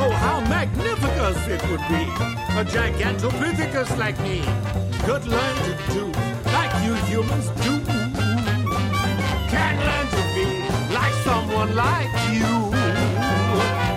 Oh, 0.00 0.10
how 0.12 0.38
magnificent 0.42 1.50
it 1.50 1.70
would 1.70 1.88
be! 1.88 2.37
A 2.58 2.64
gigantopithecus 2.64 3.96
like 3.96 4.18
me 4.18 4.40
could 5.06 5.24
learn 5.28 5.56
to 5.66 5.92
do 5.92 6.06
like 6.46 6.74
you 6.84 6.94
humans 7.06 7.50
do. 7.62 7.78
Can 9.46 9.74
learn 9.88 10.06
to 10.16 10.22
be 10.34 10.46
like 10.92 11.14
someone 11.22 11.76
like 11.76 12.10
you. 12.34 12.50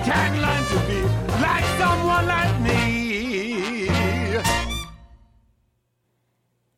Can 0.05 0.31
learn 0.45 0.63
to 0.73 0.79
be 0.87 1.01
like 1.41 1.65
someone 1.79 2.27
like 2.27 2.61
me. 2.61 3.87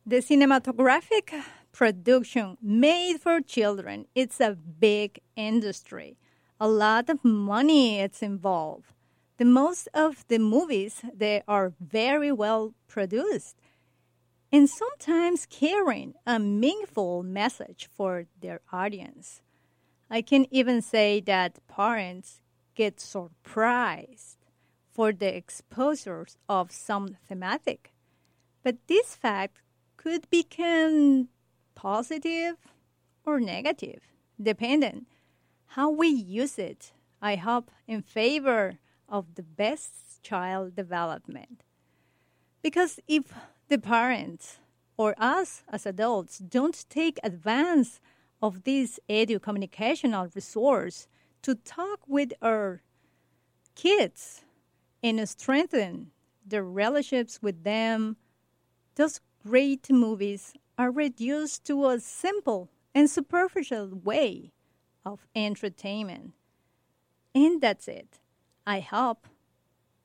The 0.06 0.22
cinematographic 0.22 1.34
production 1.70 2.56
made 2.62 3.18
for 3.18 3.42
children, 3.42 4.06
it's 4.14 4.40
a 4.40 4.56
big 4.56 5.20
industry. 5.36 6.16
A 6.58 6.66
lot 6.66 7.10
of 7.10 7.22
money 7.22 8.00
it's 8.00 8.22
involved. 8.22 8.93
The 9.36 9.44
most 9.44 9.88
of 9.92 10.24
the 10.28 10.38
movies 10.38 11.02
they 11.12 11.42
are 11.48 11.72
very 11.80 12.30
well 12.30 12.74
produced 12.86 13.56
and 14.52 14.70
sometimes 14.70 15.46
carrying 15.46 16.14
a 16.24 16.38
meaningful 16.38 17.24
message 17.24 17.88
for 17.92 18.26
their 18.40 18.60
audience. 18.72 19.42
I 20.08 20.22
can 20.22 20.46
even 20.52 20.80
say 20.80 21.20
that 21.22 21.58
parents 21.66 22.40
get 22.76 23.00
surprised 23.00 24.38
for 24.92 25.12
the 25.12 25.34
exposures 25.34 26.36
of 26.48 26.70
some 26.70 27.16
thematic. 27.26 27.92
But 28.62 28.86
this 28.86 29.16
fact 29.16 29.60
could 29.96 30.30
become 30.30 31.28
positive 31.74 32.56
or 33.26 33.40
negative, 33.40 34.02
depending 34.40 35.06
how 35.74 35.90
we 35.90 36.08
use 36.08 36.60
it. 36.60 36.92
I 37.20 37.34
hope 37.34 37.72
in 37.88 38.02
favor 38.02 38.78
of 39.14 39.36
the 39.36 39.44
best 39.44 40.20
child 40.24 40.74
development. 40.74 41.62
Because 42.62 42.98
if 43.06 43.32
the 43.68 43.78
parents 43.78 44.58
or 44.96 45.14
us 45.18 45.62
as 45.70 45.86
adults 45.86 46.38
don't 46.38 46.84
take 46.90 47.20
advance 47.22 48.00
of 48.42 48.64
this 48.64 48.98
edu 49.08 49.38
communicational 49.38 50.34
resource 50.34 51.06
to 51.42 51.54
talk 51.54 52.00
with 52.08 52.32
our 52.42 52.82
kids 53.76 54.42
and 55.00 55.28
strengthen 55.28 56.10
the 56.44 56.64
relationships 56.64 57.38
with 57.40 57.62
them, 57.62 58.16
those 58.96 59.20
great 59.46 59.88
movies 59.92 60.54
are 60.76 60.90
reduced 60.90 61.64
to 61.66 61.86
a 61.88 62.00
simple 62.00 62.68
and 62.92 63.08
superficial 63.08 63.90
way 64.02 64.50
of 65.06 65.28
entertainment. 65.36 66.32
And 67.32 67.60
that's 67.60 67.86
it. 67.86 68.18
I 68.66 68.80
hope 68.80 69.26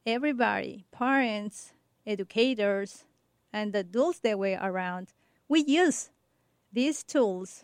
everybody, 0.06 0.86
parents, 0.92 1.72
educators, 2.06 3.06
and 3.54 3.74
the 3.74 3.80
adults 3.80 4.20
that 4.20 4.38
way 4.38 4.58
around, 4.60 5.14
we 5.48 5.64
use 5.64 6.10
these 6.72 7.04
tools 7.04 7.64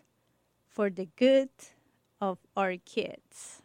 for 0.68 0.90
the 0.90 1.08
good 1.16 1.50
of 2.20 2.38
our 2.56 2.76
kids. 2.78 3.62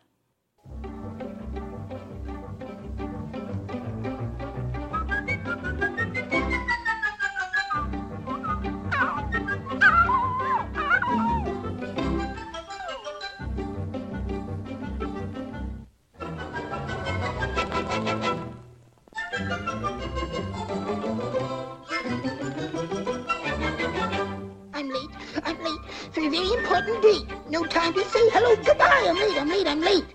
For 26.71 26.77
a 26.77 26.81
very. 26.81 27.19
No 27.49 27.65
time 27.65 27.93
to 27.93 28.03
say 28.05 28.29
hello, 28.29 28.55
goodbye. 28.63 29.05
I'm 29.07 29.15
late. 29.15 29.37
I'm 29.37 29.49
late. 29.49 29.67
I'm 29.67 29.81
late. 29.81 30.05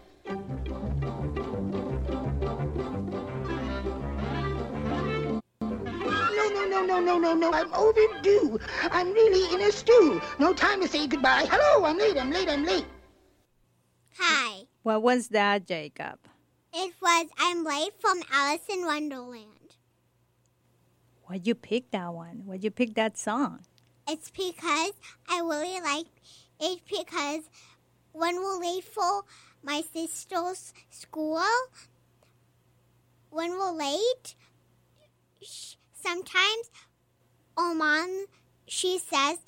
No, 6.06 6.48
no, 6.48 6.64
no, 6.64 6.86
no, 6.86 7.00
no, 7.00 7.18
no, 7.18 7.34
no. 7.34 7.52
I'm 7.52 7.72
overdue. 7.74 8.58
I'm 8.90 9.12
really 9.12 9.54
in 9.54 9.68
a 9.68 9.72
stew. 9.72 10.20
No 10.38 10.54
time 10.54 10.80
to 10.80 10.88
say 10.88 11.06
goodbye. 11.06 11.46
Hello, 11.50 11.84
I'm 11.84 11.98
late. 11.98 12.16
I'm 12.16 12.30
late. 12.30 12.48
I'm 12.48 12.64
late. 12.64 12.86
Hi. 14.18 14.62
What 14.82 15.02
was 15.02 15.28
that, 15.28 15.66
Jacob? 15.66 16.18
It 16.72 16.94
was 17.00 17.26
I'm 17.38 17.64
late 17.64 17.92
from 18.00 18.22
Alice 18.32 18.68
in 18.70 18.84
Wonderland. 18.84 19.44
Why'd 21.24 21.46
you 21.46 21.54
pick 21.54 21.90
that 21.90 22.14
one? 22.14 22.42
Why'd 22.44 22.62
you 22.62 22.70
pick 22.70 22.94
that 22.94 23.18
song? 23.18 23.60
It's 24.08 24.30
because 24.30 24.92
I 25.28 25.40
really 25.40 25.80
like 25.80 26.06
it 26.60 26.80
because 26.88 27.42
when 28.12 28.36
we're 28.36 28.60
late 28.60 28.84
for 28.84 29.22
my 29.62 29.82
sister's 29.92 30.72
school, 30.90 31.42
when 33.30 33.50
we're 33.52 33.72
late, 33.72 34.34
sometimes 35.92 36.70
our 37.56 37.74
mom, 37.74 38.26
she 38.66 38.98
says 38.98 39.38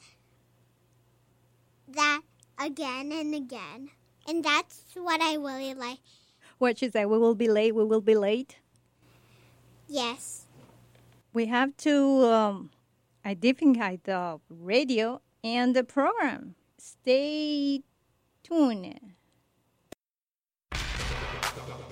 that 1.89 2.21
again 2.59 3.13
and 3.13 3.35
again. 3.35 3.91
And 4.27 4.45
that's 4.45 4.85
what 4.95 5.23
I 5.23 5.35
really 5.35 5.75
like. 5.75 5.99
What 6.59 6.79
she 6.79 6.91
said, 6.91 7.07
we 7.07 7.19
will 7.19 7.35
be 7.35 7.49
late, 7.49 7.75
we 7.75 7.85
will 7.85 8.01
be 8.01 8.15
late. 8.15 8.59
Yes. 9.89 10.45
We 11.33 11.47
have 11.47 11.77
to 11.79 12.25
um, 12.25 12.71
identify 13.25 13.97
the 14.03 14.41
radio 14.51 15.23
and 15.43 15.75
the 15.75 15.85
program. 15.85 16.57
Stay 17.09 17.81
tuned. 18.43 19.01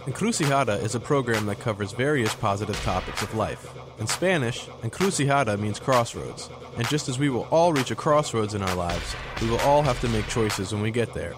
Encrucijada 0.04 0.82
is 0.82 0.94
a 0.94 1.00
program 1.00 1.46
that 1.46 1.58
covers 1.58 1.92
various 1.92 2.34
positive 2.34 2.78
topics 2.82 3.22
of 3.22 3.34
life. 3.34 3.66
In 3.98 4.06
Spanish, 4.06 4.66
encrucijada 4.82 5.58
means 5.58 5.78
crossroads. 5.78 6.50
And 6.76 6.86
just 6.88 7.08
as 7.08 7.18
we 7.18 7.30
will 7.30 7.48
all 7.50 7.72
reach 7.72 7.90
a 7.90 7.94
crossroads 7.94 8.52
in 8.52 8.60
our 8.60 8.74
lives, 8.74 9.16
we 9.40 9.48
will 9.48 9.60
all 9.60 9.80
have 9.80 9.98
to 10.02 10.08
make 10.08 10.28
choices 10.28 10.74
when 10.74 10.82
we 10.82 10.90
get 10.90 11.14
there. 11.14 11.32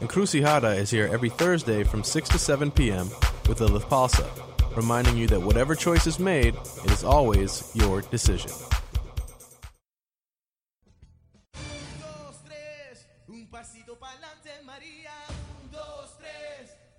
Encrucijada 0.00 0.76
is 0.76 0.90
here 0.90 1.08
every 1.12 1.28
Thursday 1.28 1.84
from 1.84 2.02
6 2.02 2.30
to 2.30 2.38
7 2.40 2.72
p.m. 2.72 3.10
with 3.48 3.60
Lilethe 3.60 3.84
Palza, 3.84 4.28
reminding 4.76 5.16
you 5.16 5.28
that 5.28 5.40
whatever 5.42 5.76
choice 5.76 6.08
is 6.08 6.18
made, 6.18 6.56
it 6.56 6.90
is 6.90 7.04
always 7.04 7.70
your 7.76 8.00
decision. 8.00 8.50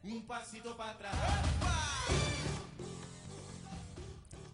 Un 0.03 0.23
pasito 0.23 0.75
para 0.75 0.91
atrás. 0.91 1.13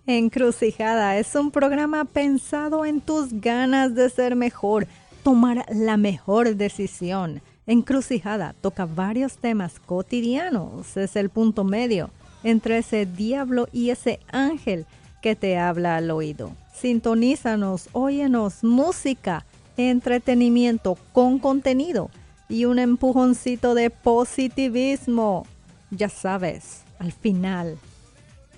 Encrucijada 0.06 1.18
es 1.18 1.34
un 1.36 1.52
programa 1.52 2.04
pensado 2.04 2.84
en 2.84 3.00
tus 3.00 3.32
ganas 3.32 3.96
de 3.96 4.10
ser 4.10 4.36
mejor, 4.36 4.88
tomar 5.24 5.66
la 5.70 5.96
mejor 5.96 6.56
decisión. 6.58 7.42
Encrucijada 7.66 8.56
toca 8.60 8.86
varios 8.86 9.38
temas 9.38 9.80
cotidianos, 9.80 10.98
es 10.98 11.16
el 11.16 11.30
punto 11.30 11.64
medio 11.64 12.10
entre 12.44 12.80
ese 12.80 13.06
diablo 13.06 13.70
y 13.72 13.90
ese 13.90 14.20
ángel 14.30 14.86
que 15.22 15.38
te 15.38 15.58
habla 15.58 15.96
al 15.96 16.12
oído. 16.12 16.52
Sintonízanos, 16.74 17.88
óyenos, 17.94 18.66
música, 18.66 19.46
entretenimiento 19.78 20.98
con 21.14 21.40
contenido 21.40 22.10
y 22.50 22.66
un 22.66 22.80
empujoncito 22.80 23.74
de 23.76 23.90
positivismo. 23.90 25.46
Ya 25.92 26.10
sabes, 26.10 26.84
al 27.00 27.12
final 27.12 27.78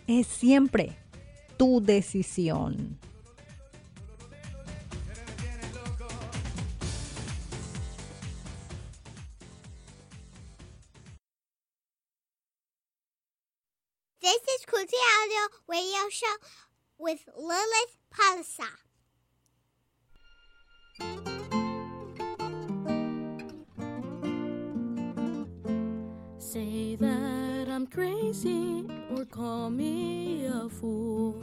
es 0.07 0.27
siempre 0.27 0.97
tu 1.57 1.81
decisión. 1.81 2.97
This 14.21 14.41
is 14.59 14.65
Kuti 14.65 14.97
Audio 15.21 15.49
Radio 15.67 16.09
Show 16.09 16.37
with 16.97 17.21
Lilith 17.35 17.97
Palisa. 18.11 18.67
I'm 27.71 27.85
crazy 27.87 28.85
or 29.15 29.25
call 29.25 29.69
me 29.69 30.45
a 30.45 30.67
fool. 30.69 31.33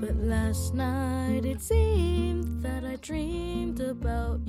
But 0.00 0.16
last 0.16 0.74
night 0.74 1.44
it 1.44 1.60
seemed 1.60 2.62
that 2.62 2.84
I 2.84 2.96
dreamed 2.96 3.80
about 3.80 4.47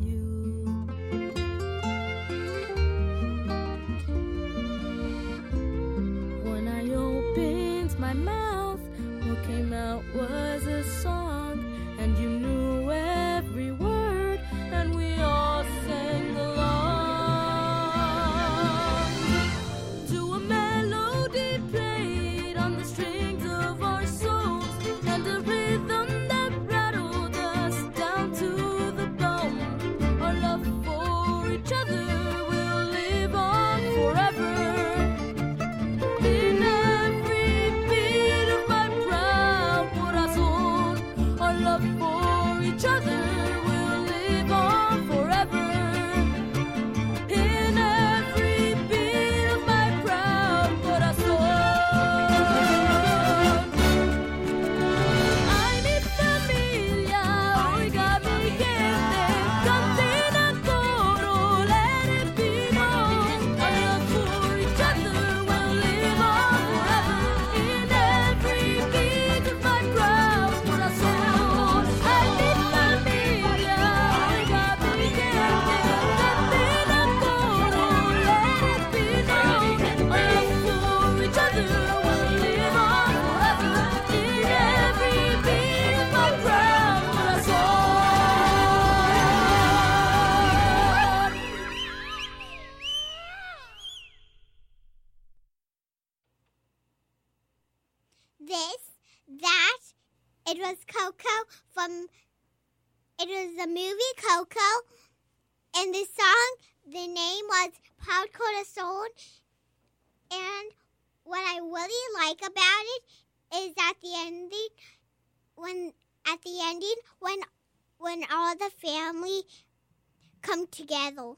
together. 120.89 121.34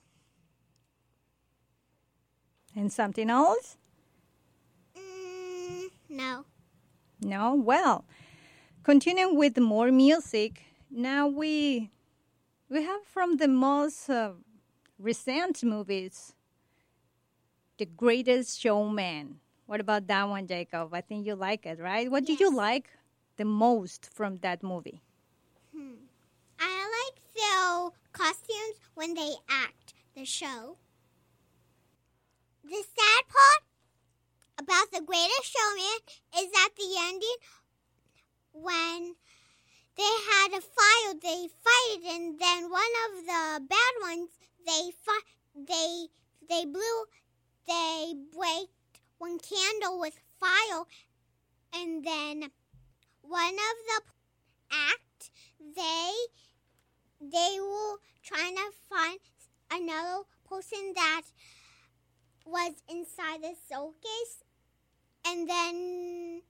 And 2.75 2.91
something 2.91 3.29
else? 3.29 3.77
Mm, 4.97 5.89
no. 6.09 6.45
No? 7.21 7.55
Well, 7.55 8.05
continuing 8.83 9.35
with 9.35 9.57
more 9.59 9.91
music, 9.91 10.63
now 10.89 11.27
we 11.27 11.91
we 12.69 12.83
have 12.83 13.03
from 13.03 13.37
the 13.37 13.47
most 13.47 14.09
uh, 14.09 14.31
recent 14.99 15.63
movies, 15.63 16.33
The 17.77 17.85
Greatest 17.85 18.59
Showman. 18.61 19.39
What 19.65 19.81
about 19.81 20.07
that 20.07 20.27
one, 20.29 20.47
Jacob? 20.47 20.93
I 20.93 21.01
think 21.01 21.25
you 21.25 21.35
like 21.35 21.65
it, 21.65 21.79
right? 21.79 22.09
What 22.09 22.25
did 22.25 22.39
you 22.39 22.55
like 22.55 22.89
the 23.37 23.45
most 23.45 24.09
from 24.13 24.37
that 24.37 24.63
movie? 24.63 25.01
Their 27.35 27.89
costumes 28.11 28.77
when 28.93 29.13
they 29.13 29.33
act 29.49 29.93
the 30.15 30.25
show. 30.25 30.77
The 32.63 32.83
sad 32.83 33.23
part 33.27 33.63
about 34.57 34.91
the 34.91 35.01
greatest 35.05 35.45
showman 35.45 35.99
is 36.37 36.51
at 36.65 36.75
the 36.75 36.95
ending 36.99 37.37
when 38.53 39.15
they 39.97 40.03
had 40.03 40.53
a 40.53 40.61
fire, 40.61 41.13
they 41.21 41.47
fight 41.63 41.97
it, 41.97 42.15
and 42.15 42.39
then 42.39 42.69
one 42.69 42.93
of 43.07 43.25
the 43.25 43.65
bad 43.67 43.93
ones 44.01 44.29
they 44.65 44.91
they 45.55 46.07
they 46.47 46.65
blew 46.65 47.05
they 47.67 48.13
breaked 48.33 48.99
one 49.17 49.39
candle 49.39 49.99
with 49.99 50.19
fire, 50.39 50.83
and 51.73 52.03
then 52.03 52.51
one 53.21 53.53
of 53.53 53.75
the 53.87 54.01
act 54.71 55.31
they 55.75 56.11
they 57.21 57.57
were 57.59 57.97
trying 58.23 58.55
to 58.55 58.71
find 58.89 59.19
another 59.71 60.23
person 60.47 60.93
that 60.95 61.21
was 62.45 62.73
inside 62.89 63.41
the 63.41 63.53
circus 63.69 64.43
and 65.25 65.47
then 65.47 66.41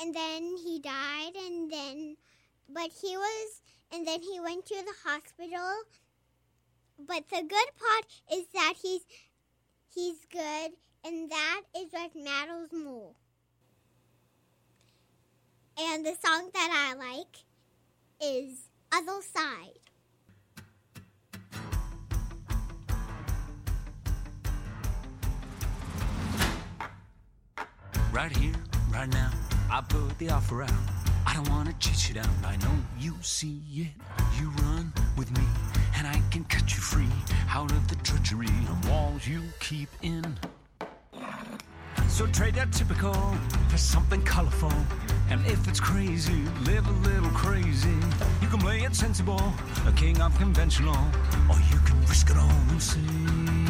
and 0.00 0.14
then 0.14 0.56
he 0.56 0.80
died 0.80 1.32
and 1.36 1.70
then 1.70 2.16
but 2.68 2.90
he 3.00 3.16
was 3.16 3.62
and 3.92 4.06
then 4.06 4.20
he 4.20 4.40
went 4.40 4.66
to 4.66 4.74
the 4.74 5.08
hospital. 5.08 5.82
But 6.98 7.28
the 7.28 7.42
good 7.42 7.70
part 7.78 8.06
is 8.32 8.46
that 8.54 8.74
he's 8.80 9.02
he's 9.94 10.24
good 10.30 10.72
and 11.04 11.30
that 11.30 11.62
is 11.76 11.92
what 11.92 12.16
matters 12.16 12.72
more. 12.72 13.12
And 15.78 16.04
the 16.04 16.16
song 16.24 16.50
that 16.54 16.70
i 16.72 16.94
like 16.94 17.44
is 18.20 18.70
other 18.96 19.20
side 19.20 19.78
Right 28.10 28.34
here, 28.34 28.54
right 28.90 29.12
now, 29.12 29.30
I 29.70 29.82
put 29.82 30.18
the 30.18 30.30
offer 30.30 30.62
out. 30.62 30.70
I 31.26 31.34
don't 31.34 31.46
wanna 31.50 31.74
chase 31.78 32.08
you 32.08 32.14
down. 32.14 32.30
I 32.46 32.56
know 32.56 32.74
you 32.98 33.14
see 33.20 33.60
it. 33.74 33.88
You 34.40 34.48
run 34.62 34.90
with 35.18 35.30
me, 35.36 35.44
and 35.96 36.06
I 36.06 36.18
can 36.30 36.44
cut 36.44 36.74
you 36.74 36.80
free 36.80 37.12
out 37.50 37.70
of 37.70 37.88
the 37.88 37.96
treachery 37.96 38.46
of 38.46 38.88
walls 38.88 39.26
you 39.26 39.42
keep 39.60 39.90
in. 40.00 40.24
So 42.08 42.26
trade 42.28 42.54
that 42.54 42.72
typical 42.72 43.12
for 43.68 43.76
something 43.76 44.22
colorful. 44.22 44.72
And 45.28 45.44
if 45.46 45.66
it's 45.66 45.80
crazy, 45.80 46.44
live 46.64 46.86
a 46.86 46.92
little 47.08 47.30
crazy. 47.30 47.96
You 48.40 48.48
can 48.48 48.60
play 48.60 48.80
it 48.80 48.94
sensible, 48.94 49.52
a 49.86 49.92
king 49.92 50.20
of 50.20 50.36
conventional, 50.38 50.96
or 51.50 51.56
you 51.70 51.78
can 51.84 52.00
risk 52.02 52.30
it 52.30 52.36
all 52.36 52.62
and 52.70 52.82
see. 52.82 53.65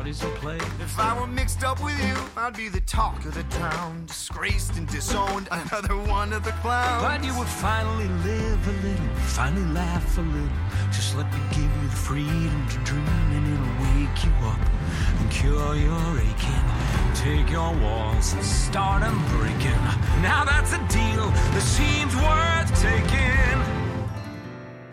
Parties. 0.00 0.24
If 0.80 0.98
I 0.98 1.20
were 1.20 1.26
mixed 1.26 1.62
up 1.62 1.82
with 1.84 1.98
you, 2.02 2.16
I'd 2.34 2.56
be 2.56 2.70
the 2.70 2.80
talk 2.80 3.22
of 3.26 3.34
the 3.34 3.42
town, 3.44 4.06
disgraced 4.06 4.76
and 4.78 4.88
disowned, 4.88 5.46
another 5.50 5.94
one 5.96 6.32
of 6.32 6.42
the 6.42 6.52
clowns. 6.62 7.02
But 7.02 7.22
you 7.22 7.38
would 7.38 7.46
finally 7.46 8.08
live 8.24 8.66
a 8.66 8.86
little, 8.86 9.14
finally 9.36 9.66
laugh 9.74 10.16
a 10.16 10.22
little. 10.22 10.48
Just 10.90 11.16
let 11.16 11.30
me 11.34 11.40
give 11.50 11.70
you 11.82 11.88
the 11.88 11.96
freedom 11.96 12.66
to 12.68 12.78
dream, 12.78 13.06
and 13.36 13.46
it'll 13.52 13.76
wake 13.88 14.24
you 14.24 14.32
up 14.48 14.60
and 15.20 15.30
cure 15.30 15.74
your 15.76 16.18
aching. 16.18 16.66
Take 17.14 17.50
your 17.50 17.74
walls 17.76 18.32
and 18.32 18.42
start 18.42 19.02
'em 19.02 19.18
breaking. 19.36 19.84
Now 20.22 20.46
that's 20.46 20.72
a 20.72 20.82
deal 20.88 21.28
that 21.52 21.66
seems 21.78 22.16
worth 22.16 22.70
taking. 22.80 23.58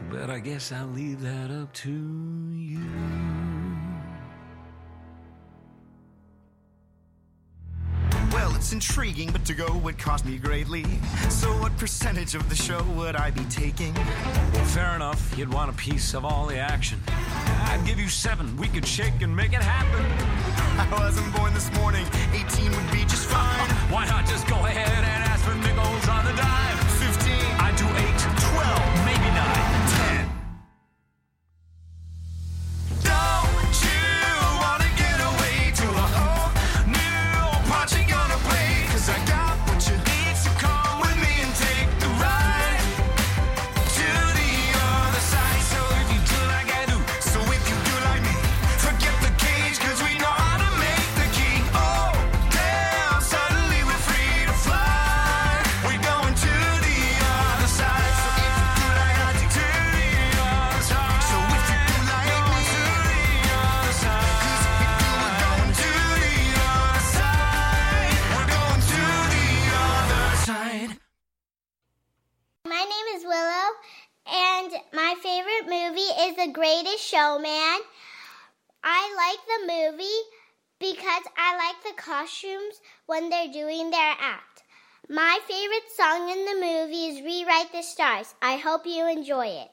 But 0.10 0.30
I 0.30 0.40
guess 0.40 0.74
I'll 0.74 0.88
leave 0.88 1.22
that 1.22 1.50
up 1.50 1.72
to 1.86 1.92
it's 8.58 8.74
intriguing, 8.74 9.32
but 9.32 9.46
to 9.46 9.54
go 9.54 9.78
would 9.78 10.00
cost 10.00 10.26
me 10.26 10.38
greatly. 10.40 10.84
So, 11.30 11.48
what 11.62 11.78
percentage 11.78 12.34
of 12.34 12.50
the 12.50 12.56
show 12.56 12.82
would 12.96 13.16
I 13.16 13.30
be 13.30 13.44
taking? 13.46 13.94
Fair 14.74 14.96
enough, 14.96 15.22
you'd 15.38 15.54
want 15.54 15.70
a 15.70 15.74
piece 15.74 16.16
of 16.16 16.26
all 16.26 16.48
the 16.48 16.58
action. 16.58 17.00
I'd 17.08 17.84
give 17.86 18.00
you 18.00 18.10
seven. 18.10 18.58
We 18.58 18.68
could 18.68 18.86
shake 18.86 19.22
and 19.22 19.34
make 19.36 19.54
it 19.54 19.62
happen. 19.62 20.04
I 20.80 20.88
wasn't 20.92 21.34
born 21.36 21.54
this 21.54 21.72
morning. 21.74 22.06
18 22.34 22.72
would 22.72 22.92
be 22.92 23.04
just 23.04 23.28
fine. 23.28 23.70
Why 23.94 24.08
not 24.08 24.26
just 24.26 24.48
go 24.48 24.56
ahead 24.66 25.04
and 25.06 25.24
ask 25.30 25.46
for 25.46 25.54
nickels 25.54 26.10
on 26.10 26.26
the 26.26 26.34
dime? 26.34 26.78
15. 26.98 27.34
I 27.62 27.70
do 27.78 27.86
eight, 27.86 28.27
when 83.06 83.30
they're 83.30 83.52
doing 83.52 83.90
their 83.90 84.16
act. 84.20 84.64
My 85.10 85.40
favorite 85.48 85.90
song 85.96 86.30
in 86.30 86.46
the 86.46 86.56
movie 86.56 87.06
is 87.08 87.24
Rewrite 87.24 87.72
the 87.72 87.82
Stars. 87.82 88.36
I 88.42 88.58
hope 88.58 88.86
you 88.86 89.08
enjoy 89.08 89.48
it. 89.48 89.70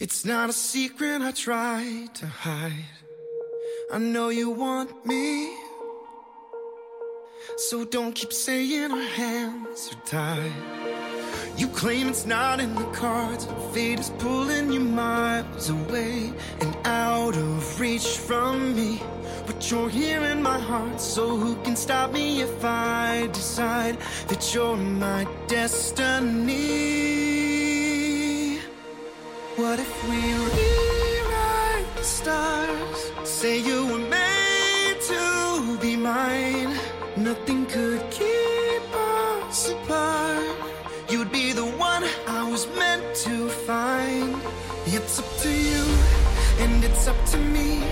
It's 0.00 0.24
not 0.24 0.50
a 0.50 0.52
secret 0.52 1.22
I 1.22 1.30
try 1.30 2.08
to 2.14 2.26
hide. 2.26 2.96
I 3.92 3.98
know 3.98 4.30
you 4.30 4.50
want 4.50 5.06
me. 5.06 5.54
So 7.56 7.84
don't 7.84 8.14
keep 8.14 8.32
saying 8.32 8.90
our 8.90 9.00
hands 9.00 9.90
are 9.92 10.06
tied. 10.06 10.52
You 11.56 11.68
claim 11.68 12.08
it's 12.08 12.26
not 12.26 12.58
in 12.58 12.74
the 12.74 12.86
cards. 12.86 13.46
Fate 13.72 14.00
is 14.00 14.10
pulling 14.18 14.72
you 14.72 14.80
miles 14.80 15.70
away 15.70 16.32
and 16.60 16.76
out 16.84 17.36
of 17.36 17.80
reach 17.80 18.18
from 18.18 18.74
me. 18.74 19.00
But 19.46 19.70
you're 19.70 19.90
here 19.90 20.22
in 20.22 20.42
my 20.42 20.58
heart, 20.58 21.00
so 21.00 21.36
who 21.36 21.54
can 21.62 21.76
stop 21.76 22.12
me 22.12 22.40
if 22.40 22.64
I 22.64 23.28
decide 23.32 23.98
that 24.28 24.54
you're 24.54 24.76
my 24.76 25.26
destiny? 25.46 26.54
What 29.56 29.78
if 29.78 30.08
we 30.08 30.16
rewrite 30.16 31.96
the 31.96 32.02
stars? 32.02 33.12
Say 33.24 33.58
you 33.58 33.86
were 33.86 33.98
made 33.98 35.00
to 35.08 35.78
be 35.80 35.96
mine. 35.96 36.74
Nothing 37.16 37.66
could 37.66 38.00
keep 38.10 38.82
us 38.94 39.70
apart. 39.70 40.56
You'd 41.10 41.30
be 41.30 41.52
the 41.52 41.66
one 41.66 42.04
I 42.26 42.50
was 42.50 42.66
meant 42.76 43.14
to 43.26 43.48
find. 43.48 44.36
It's 44.86 45.18
up 45.18 45.36
to 45.42 45.50
you, 45.50 45.84
and 46.60 46.82
it's 46.82 47.06
up 47.06 47.24
to 47.32 47.38
me. 47.38 47.82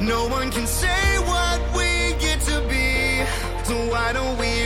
No 0.00 0.26
one 0.28 0.50
can 0.50 0.66
say 0.66 1.18
what 1.20 1.60
we 1.76 2.14
get 2.18 2.40
to 2.40 2.60
be. 2.68 3.24
So 3.64 3.74
why 3.90 4.12
don't 4.12 4.36
we 4.38 4.64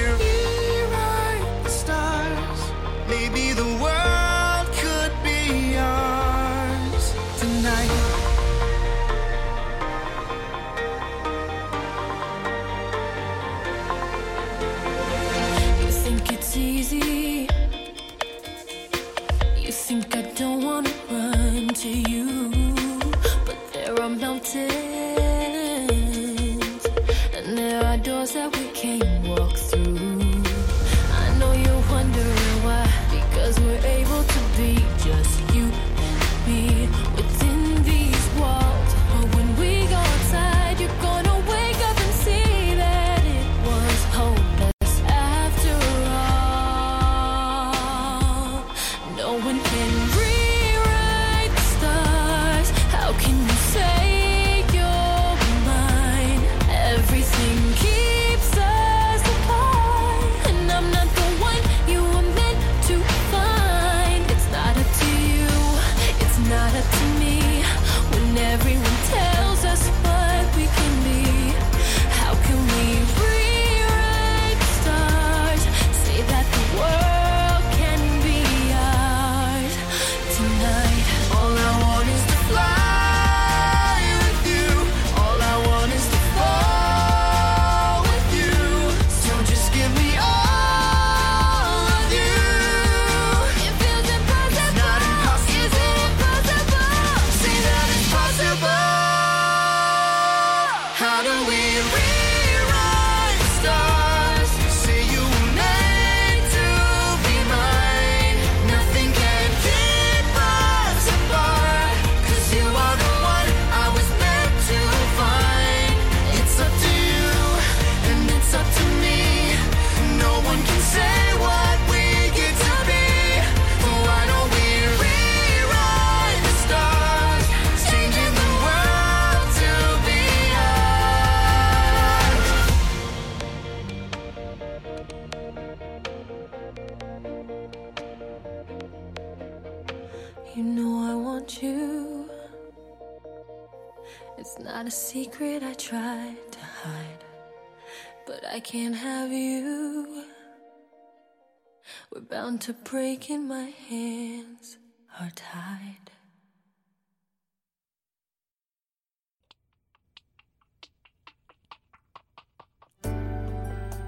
bound 152.28 152.60
to 152.60 152.74
break 152.84 153.30
and 153.30 153.48
my 153.48 153.72
hands 153.88 154.78
are 155.18 155.30
tied. 155.34 156.10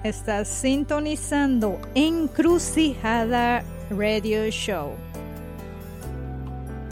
Estás 0.03 0.47
sintonizando 0.47 1.79
Encrucijada 1.93 3.63
Radio 3.91 4.49
Show. 4.49 4.95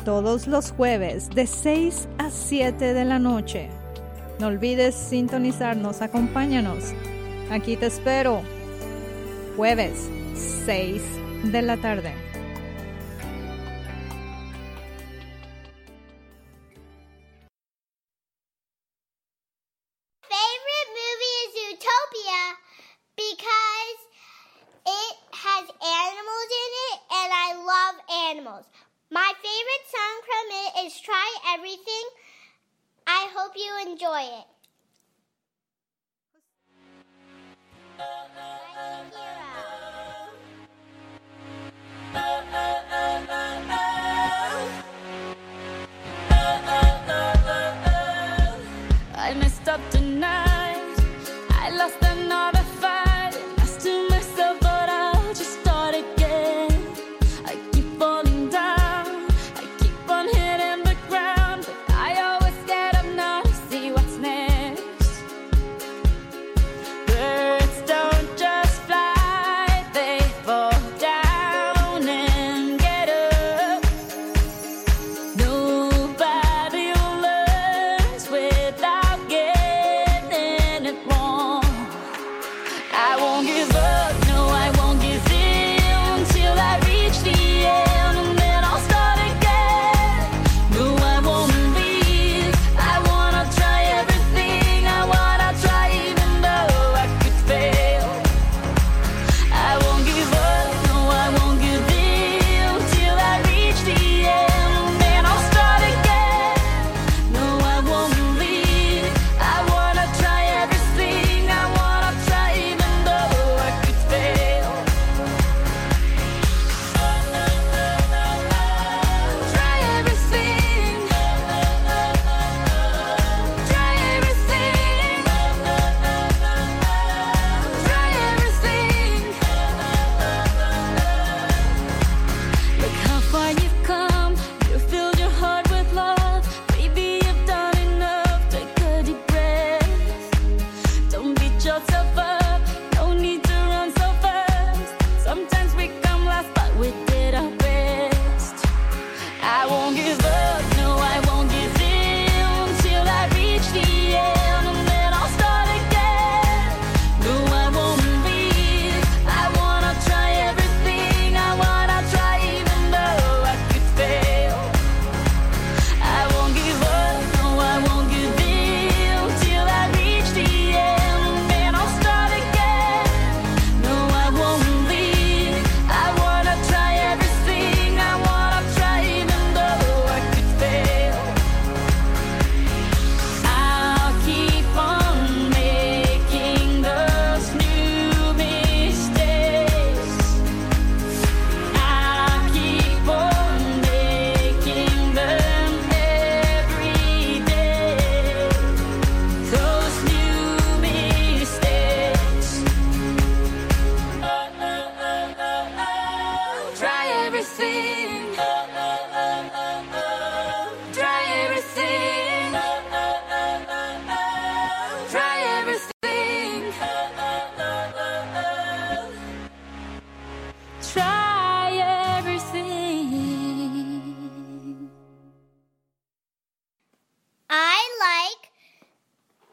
Todos 0.06 0.48
los 0.48 0.72
jueves 0.72 1.30
de 1.30 1.48
6 1.48 2.08
a 2.20 2.30
7 2.30 2.94
de 2.94 3.06
la 3.06 3.20
noche. 3.20 3.70
No 4.40 4.48
olvides 4.48 4.96
sintonizarnos, 4.96 6.02
acompáñanos. 6.02 6.94
Aquí 7.50 7.76
te 7.78 7.88
espero. 7.88 8.42
Jueves, 9.58 10.08
6 10.66 11.19
de 11.44 11.62
la 11.62 11.78
tarde. 11.78 12.29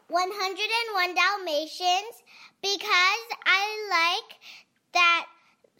101 0.09 1.15
Dalmatians 1.15 2.23
because 2.61 3.27
I 3.45 3.63
like 3.91 4.39
that 4.93 5.25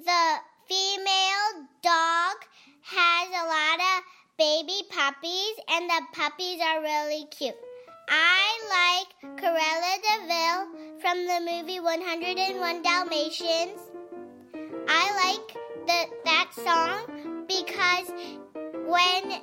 the 0.03 0.35
female 0.67 1.67
dog 1.81 2.35
has 2.83 3.29
a 3.29 3.47
lot 3.47 3.79
of 3.79 4.03
baby 4.37 4.83
puppies 4.89 5.55
and 5.69 5.89
the 5.89 6.01
puppies 6.11 6.59
are 6.59 6.81
really 6.81 7.25
cute. 7.31 7.55
I 8.09 8.43
like 8.75 9.39
Cruella 9.39 9.95
de 10.03 10.17
Vil 10.27 10.99
from 10.99 11.25
the 11.25 11.39
movie 11.49 11.79
101 11.79 12.81
Dalmatians. 12.81 13.79
I 14.89 15.05
like 15.23 15.57
the, 15.87 16.05
that 16.25 16.51
song 16.53 17.45
because 17.47 18.09
when 18.87 19.41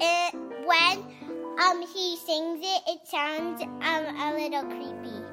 it, 0.00 0.34
when 0.66 1.23
um 1.58 1.80
he 1.82 2.16
sings 2.16 2.60
it, 2.62 2.82
it 2.88 3.06
sounds 3.06 3.62
um 3.62 3.80
a 3.80 4.34
little 4.34 4.64
creepy. 4.64 5.23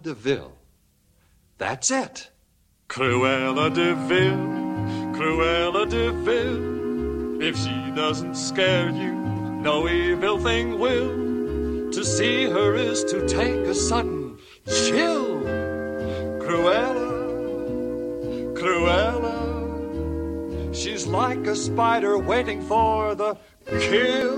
Cruella 0.00 0.02
de 0.02 0.14
Vil. 0.14 0.52
That's 1.58 1.90
it. 1.90 2.30
Cruella 2.88 3.70
de 3.72 3.94
Vil, 4.08 4.36
Cruella 5.14 5.88
de 5.88 6.12
Vil. 6.12 7.42
If 7.42 7.56
she 7.56 7.90
doesn't 7.94 8.34
scare 8.34 8.90
you, 8.90 9.12
no 9.62 9.88
evil 9.88 10.38
thing 10.38 10.78
will. 10.78 11.90
To 11.92 12.04
see 12.04 12.44
her 12.44 12.74
is 12.74 13.04
to 13.04 13.26
take 13.26 13.66
a 13.66 13.74
sudden 13.74 14.38
chill. 14.66 15.40
Cruella, 16.40 17.10
Cruella. 18.54 19.36
She's 20.74 21.06
like 21.06 21.46
a 21.46 21.56
spider 21.56 22.18
waiting 22.18 22.62
for 22.62 23.14
the 23.14 23.36
kill. 23.66 24.36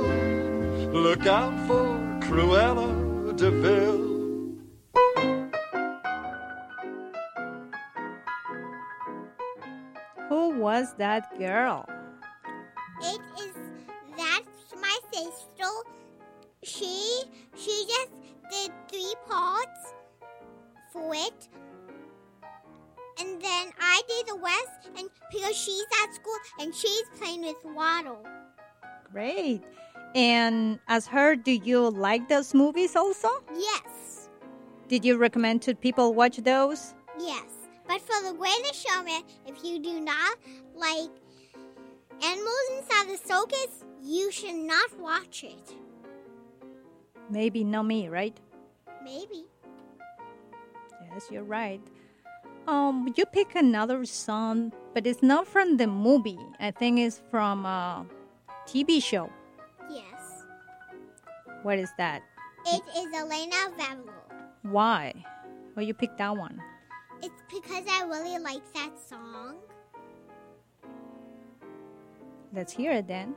Look 0.92 1.26
out 1.26 1.54
for 1.66 1.98
Cruella 2.20 3.36
de 3.36 3.50
Vil. 3.50 4.11
Was 10.72 10.94
that 10.96 11.38
girl? 11.38 11.84
It 13.02 13.20
is 13.44 13.54
that's 14.16 14.68
my 14.80 14.96
sister. 15.12 15.72
She 16.62 17.24
she 17.54 17.74
just 17.92 18.12
did 18.50 18.70
three 18.88 19.14
parts 19.28 19.92
for 20.92 21.14
it. 21.14 21.48
And 23.20 23.30
then 23.42 23.66
I 23.80 24.00
did 24.08 24.26
the 24.32 24.38
rest 24.40 24.88
and 24.96 25.10
because 25.30 25.54
she's 25.54 25.90
at 26.02 26.14
school 26.14 26.40
and 26.58 26.74
she's 26.74 27.04
playing 27.18 27.42
with 27.42 27.62
Waddle. 27.64 28.24
Great. 29.12 29.60
And 30.14 30.78
as 30.88 31.06
her, 31.06 31.36
do 31.36 31.52
you 31.52 31.90
like 31.90 32.28
those 32.28 32.54
movies 32.54 32.96
also? 32.96 33.28
Yes. 33.54 34.30
Did 34.88 35.04
you 35.04 35.18
recommend 35.18 35.60
to 35.62 35.74
people 35.74 36.14
watch 36.14 36.38
those? 36.38 36.94
Yes. 37.20 37.61
But 37.92 38.00
for 38.00 38.26
the 38.26 38.32
greatest 38.32 38.88
showman, 38.88 39.20
if 39.46 39.62
you 39.62 39.78
do 39.78 40.00
not 40.00 40.38
like 40.74 41.10
animals 42.24 42.66
inside 42.78 43.06
the 43.06 43.18
circus, 43.18 43.84
you 44.02 44.32
should 44.32 44.54
not 44.54 44.98
watch 44.98 45.44
it. 45.44 45.76
Maybe 47.28 47.64
not 47.64 47.82
me, 47.82 48.08
right? 48.08 48.34
Maybe. 49.04 49.44
Yes, 51.02 51.28
you're 51.30 51.44
right. 51.44 51.82
Um, 52.66 53.12
you 53.14 53.26
pick 53.26 53.56
another 53.56 54.06
song, 54.06 54.72
but 54.94 55.06
it's 55.06 55.22
not 55.22 55.46
from 55.46 55.76
the 55.76 55.86
movie. 55.86 56.40
I 56.60 56.70
think 56.70 56.98
it's 56.98 57.20
from 57.30 57.66
a 57.66 58.06
TV 58.66 59.02
show. 59.02 59.28
Yes. 59.90 60.46
What 61.62 61.78
is 61.78 61.90
that? 61.98 62.22
It 62.64 62.82
is 62.96 63.14
Elena 63.14 63.76
Vallo. 63.76 64.14
Why? 64.62 65.12
Well, 65.76 65.84
you 65.84 65.92
picked 65.92 66.16
that 66.16 66.34
one. 66.34 66.58
It's 67.22 67.42
because 67.48 67.84
I 67.88 68.04
really 68.04 68.38
like 68.38 68.62
that 68.74 68.90
song. 68.98 69.56
Let's 72.52 72.72
hear 72.72 72.90
it 72.92 73.06
then. 73.06 73.36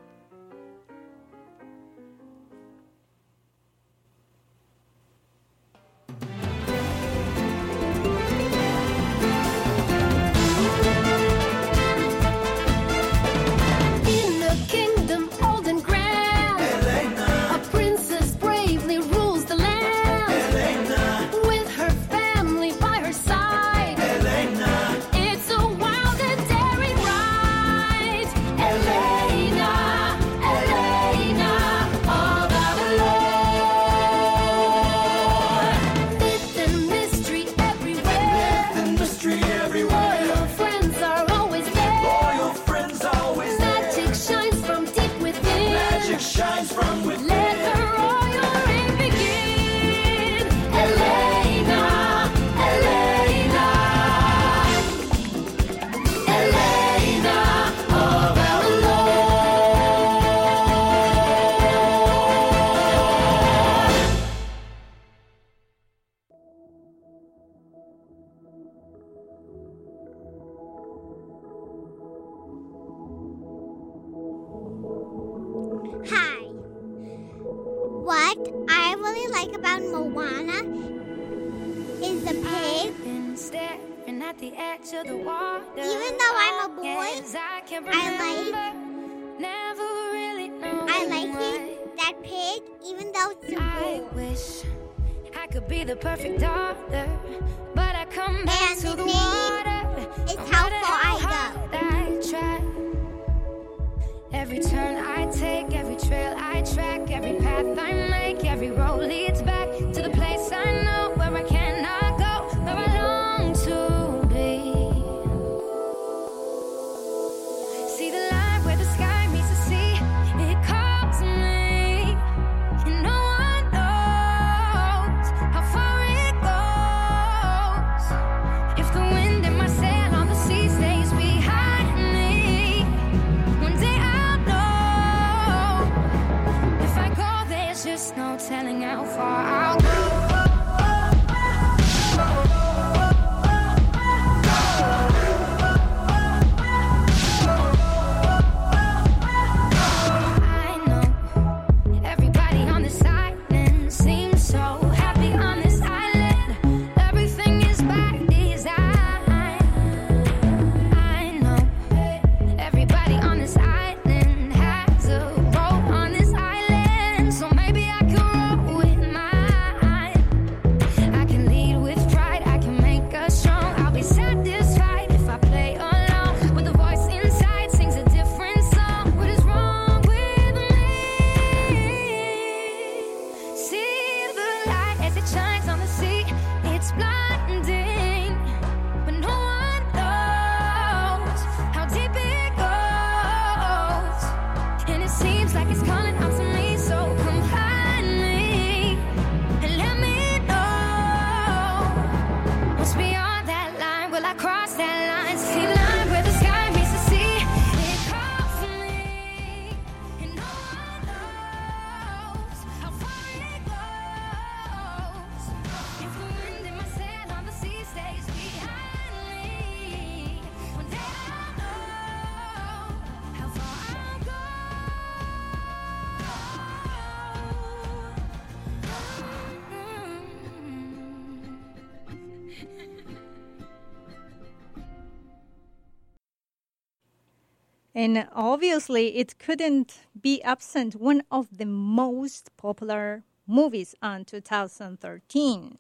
And 237.96 238.28
obviously, 238.34 239.16
it 239.16 239.40
couldn't 239.40 240.02
be 240.20 240.44
absent 240.44 240.96
one 240.96 241.24
of 241.32 241.58
the 241.58 241.66
most 241.66 242.52
popular 242.58 243.24
movies 243.48 243.96
on 244.02 244.26
2013. 244.26 245.78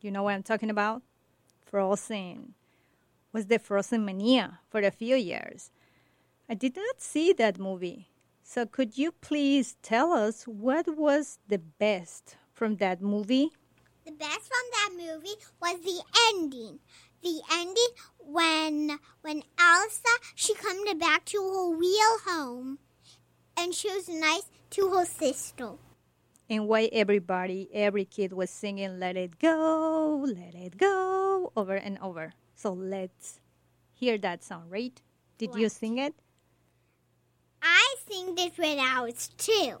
You 0.00 0.10
know 0.12 0.22
what 0.22 0.34
I'm 0.34 0.44
talking 0.44 0.70
about? 0.70 1.02
Frozen. 1.64 2.54
Was 3.32 3.46
the 3.46 3.58
Frozen 3.58 4.04
mania 4.04 4.60
for 4.70 4.80
a 4.80 4.92
few 4.92 5.16
years. 5.16 5.72
I 6.48 6.54
did 6.54 6.76
not 6.76 7.02
see 7.02 7.32
that 7.32 7.58
movie. 7.58 8.06
So 8.44 8.64
could 8.64 8.96
you 8.96 9.10
please 9.10 9.76
tell 9.82 10.12
us 10.12 10.44
what 10.44 10.96
was 10.96 11.40
the 11.48 11.58
best 11.58 12.36
from 12.54 12.76
that 12.76 13.02
movie? 13.02 13.50
The 14.04 14.12
best 14.12 14.42
from 14.46 14.66
that 14.74 14.90
movie 14.96 15.34
was 15.60 15.80
the 15.80 16.00
ending. 16.30 16.78
The 17.22 17.40
ending 17.52 17.92
when 18.18 18.98
when 19.22 19.42
Elsa 19.58 20.14
she 20.34 20.54
come 20.54 20.86
to 20.86 20.94
back 20.94 21.24
to 21.26 21.38
her 21.38 21.76
real 21.76 22.18
home, 22.26 22.78
and 23.56 23.74
she 23.74 23.88
was 23.92 24.08
nice 24.08 24.44
to 24.70 24.90
her 24.90 25.04
sister. 25.04 25.74
and 26.48 26.68
why 26.68 26.88
everybody, 26.92 27.68
every 27.72 28.04
kid 28.04 28.32
was 28.32 28.50
singing 28.50 28.98
"Let 28.98 29.16
It 29.16 29.38
Go, 29.38 30.24
Let 30.26 30.54
It 30.54 30.76
Go" 30.78 31.52
over 31.56 31.74
and 31.74 31.98
over. 31.98 32.34
So 32.54 32.72
let's 32.72 33.40
hear 33.92 34.18
that 34.18 34.44
song, 34.44 34.68
right? 34.70 35.00
Did 35.38 35.54
you 35.54 35.68
sing 35.68 35.98
it? 35.98 36.14
I 37.62 37.96
sing 38.08 38.34
this 38.34 38.56
when 38.56 38.78
I 38.78 39.00
was 39.02 39.28
two. 39.36 39.80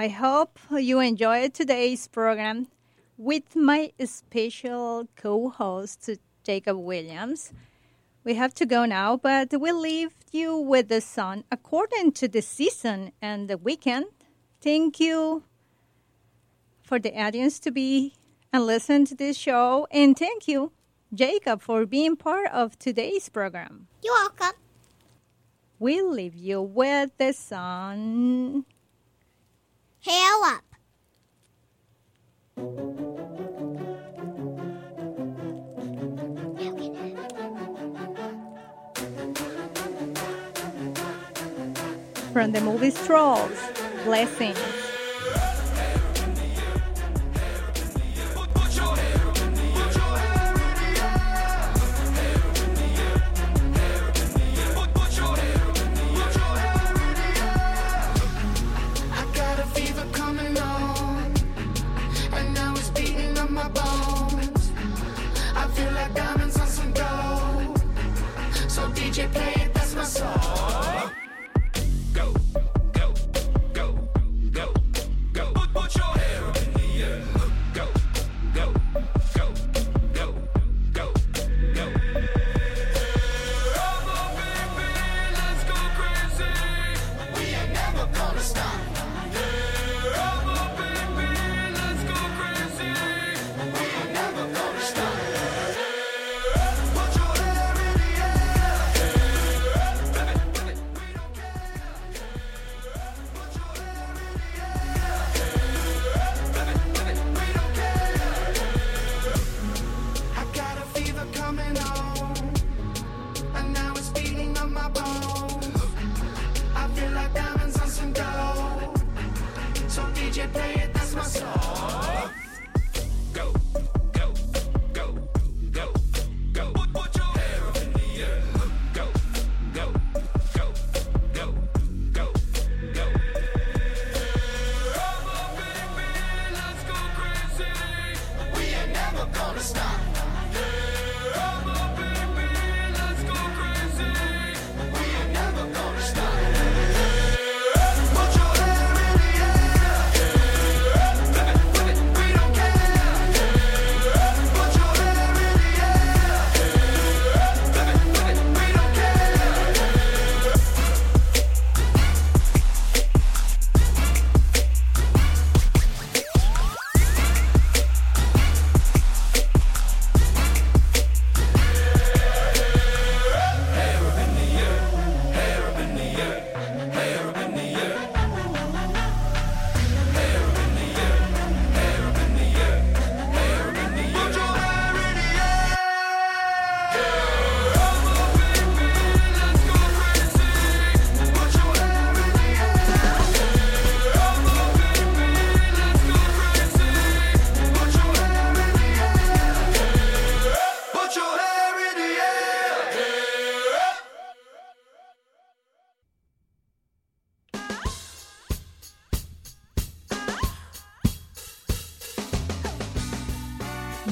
I 0.00 0.08
hope 0.08 0.58
you 0.70 0.98
enjoyed 1.00 1.52
today's 1.52 2.08
program 2.08 2.68
with 3.18 3.54
my 3.54 3.92
special 4.02 5.06
co 5.14 5.50
host, 5.50 6.08
Jacob 6.42 6.78
Williams. 6.78 7.52
We 8.24 8.32
have 8.32 8.54
to 8.54 8.64
go 8.64 8.86
now, 8.86 9.18
but 9.18 9.48
we'll 9.52 9.78
leave 9.78 10.14
you 10.32 10.56
with 10.56 10.88
the 10.88 11.02
sun 11.02 11.44
according 11.52 12.12
to 12.12 12.28
the 12.28 12.40
season 12.40 13.12
and 13.20 13.46
the 13.46 13.58
weekend. 13.58 14.06
Thank 14.62 15.00
you 15.00 15.42
for 16.82 16.98
the 16.98 17.14
audience 17.14 17.58
to 17.58 17.70
be 17.70 18.14
and 18.54 18.64
listen 18.64 19.04
to 19.04 19.14
this 19.14 19.36
show. 19.36 19.86
And 19.90 20.18
thank 20.18 20.48
you, 20.48 20.72
Jacob, 21.12 21.60
for 21.60 21.84
being 21.84 22.16
part 22.16 22.50
of 22.50 22.78
today's 22.78 23.28
program. 23.28 23.88
You're 24.02 24.14
welcome. 24.14 24.56
We'll 25.78 26.10
leave 26.10 26.34
you 26.34 26.62
with 26.62 27.10
the 27.18 27.34
sun. 27.34 28.64
Hair 30.02 30.32
Up. 30.44 30.64
From 42.32 42.52
the 42.52 42.60
movie 42.62 42.92
Trolls, 42.92 43.50
Blessing. 44.04 44.54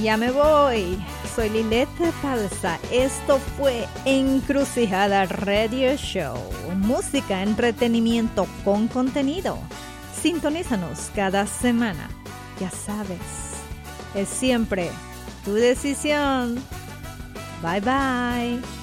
Ya 0.08 0.16
me 0.16 0.30
voy. 0.30 0.98
Soy 1.36 1.50
Lilette 1.50 2.10
Palsa. 2.22 2.78
Esto 2.90 3.38
fue 3.58 3.86
Encrucijada 4.06 5.26
Radio 5.26 5.94
Show. 5.96 6.38
Música, 6.76 7.42
entretenimiento 7.42 8.46
con 8.64 8.88
contenido. 8.88 9.58
Sintonízanos 10.18 11.10
cada 11.14 11.46
semana. 11.46 12.08
Ya 12.58 12.70
sabes, 12.70 13.18
es 14.14 14.30
siempre 14.30 14.88
tu 15.44 15.52
decisión. 15.52 16.54
Bye 17.62 17.80
bye. 17.82 18.77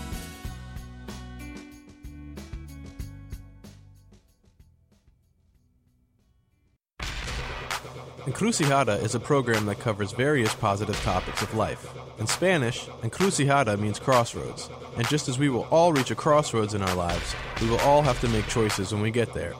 Encrucijada 8.35 9.01
is 9.01 9.15
a 9.15 9.19
program 9.21 9.65
that 9.65 9.79
covers 9.79 10.11
various 10.11 10.53
positive 10.55 11.01
topics 11.03 11.41
of 11.41 11.55
life. 11.55 11.95
In 12.19 12.27
Spanish, 12.27 12.85
encrucijada 13.01 13.79
means 13.79 13.97
crossroads. 13.97 14.69
And 14.97 15.07
just 15.07 15.29
as 15.29 15.39
we 15.39 15.47
will 15.47 15.65
all 15.71 15.93
reach 15.93 16.11
a 16.11 16.15
crossroads 16.15 16.73
in 16.73 16.81
our 16.81 16.95
lives, 16.95 17.33
we 17.61 17.69
will 17.69 17.79
all 17.79 18.01
have 18.01 18.19
to 18.19 18.27
make 18.27 18.45
choices 18.47 18.91
when 18.91 19.01
we 19.01 19.09
get 19.09 19.33
there. 19.33 19.53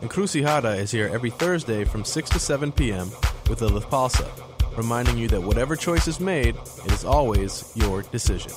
Encrucijada 0.00 0.78
is 0.78 0.92
here 0.92 1.10
every 1.12 1.30
Thursday 1.30 1.82
from 1.82 2.04
6 2.04 2.30
to 2.30 2.38
7 2.38 2.70
p.m. 2.70 3.08
with 3.48 3.62
Lilethe 3.62 3.90
Palza, 3.90 4.30
reminding 4.76 5.18
you 5.18 5.26
that 5.26 5.42
whatever 5.42 5.74
choice 5.74 6.06
is 6.06 6.20
made, 6.20 6.54
it 6.54 6.92
is 6.92 7.04
always 7.04 7.72
your 7.74 8.02
decision. 8.02 8.52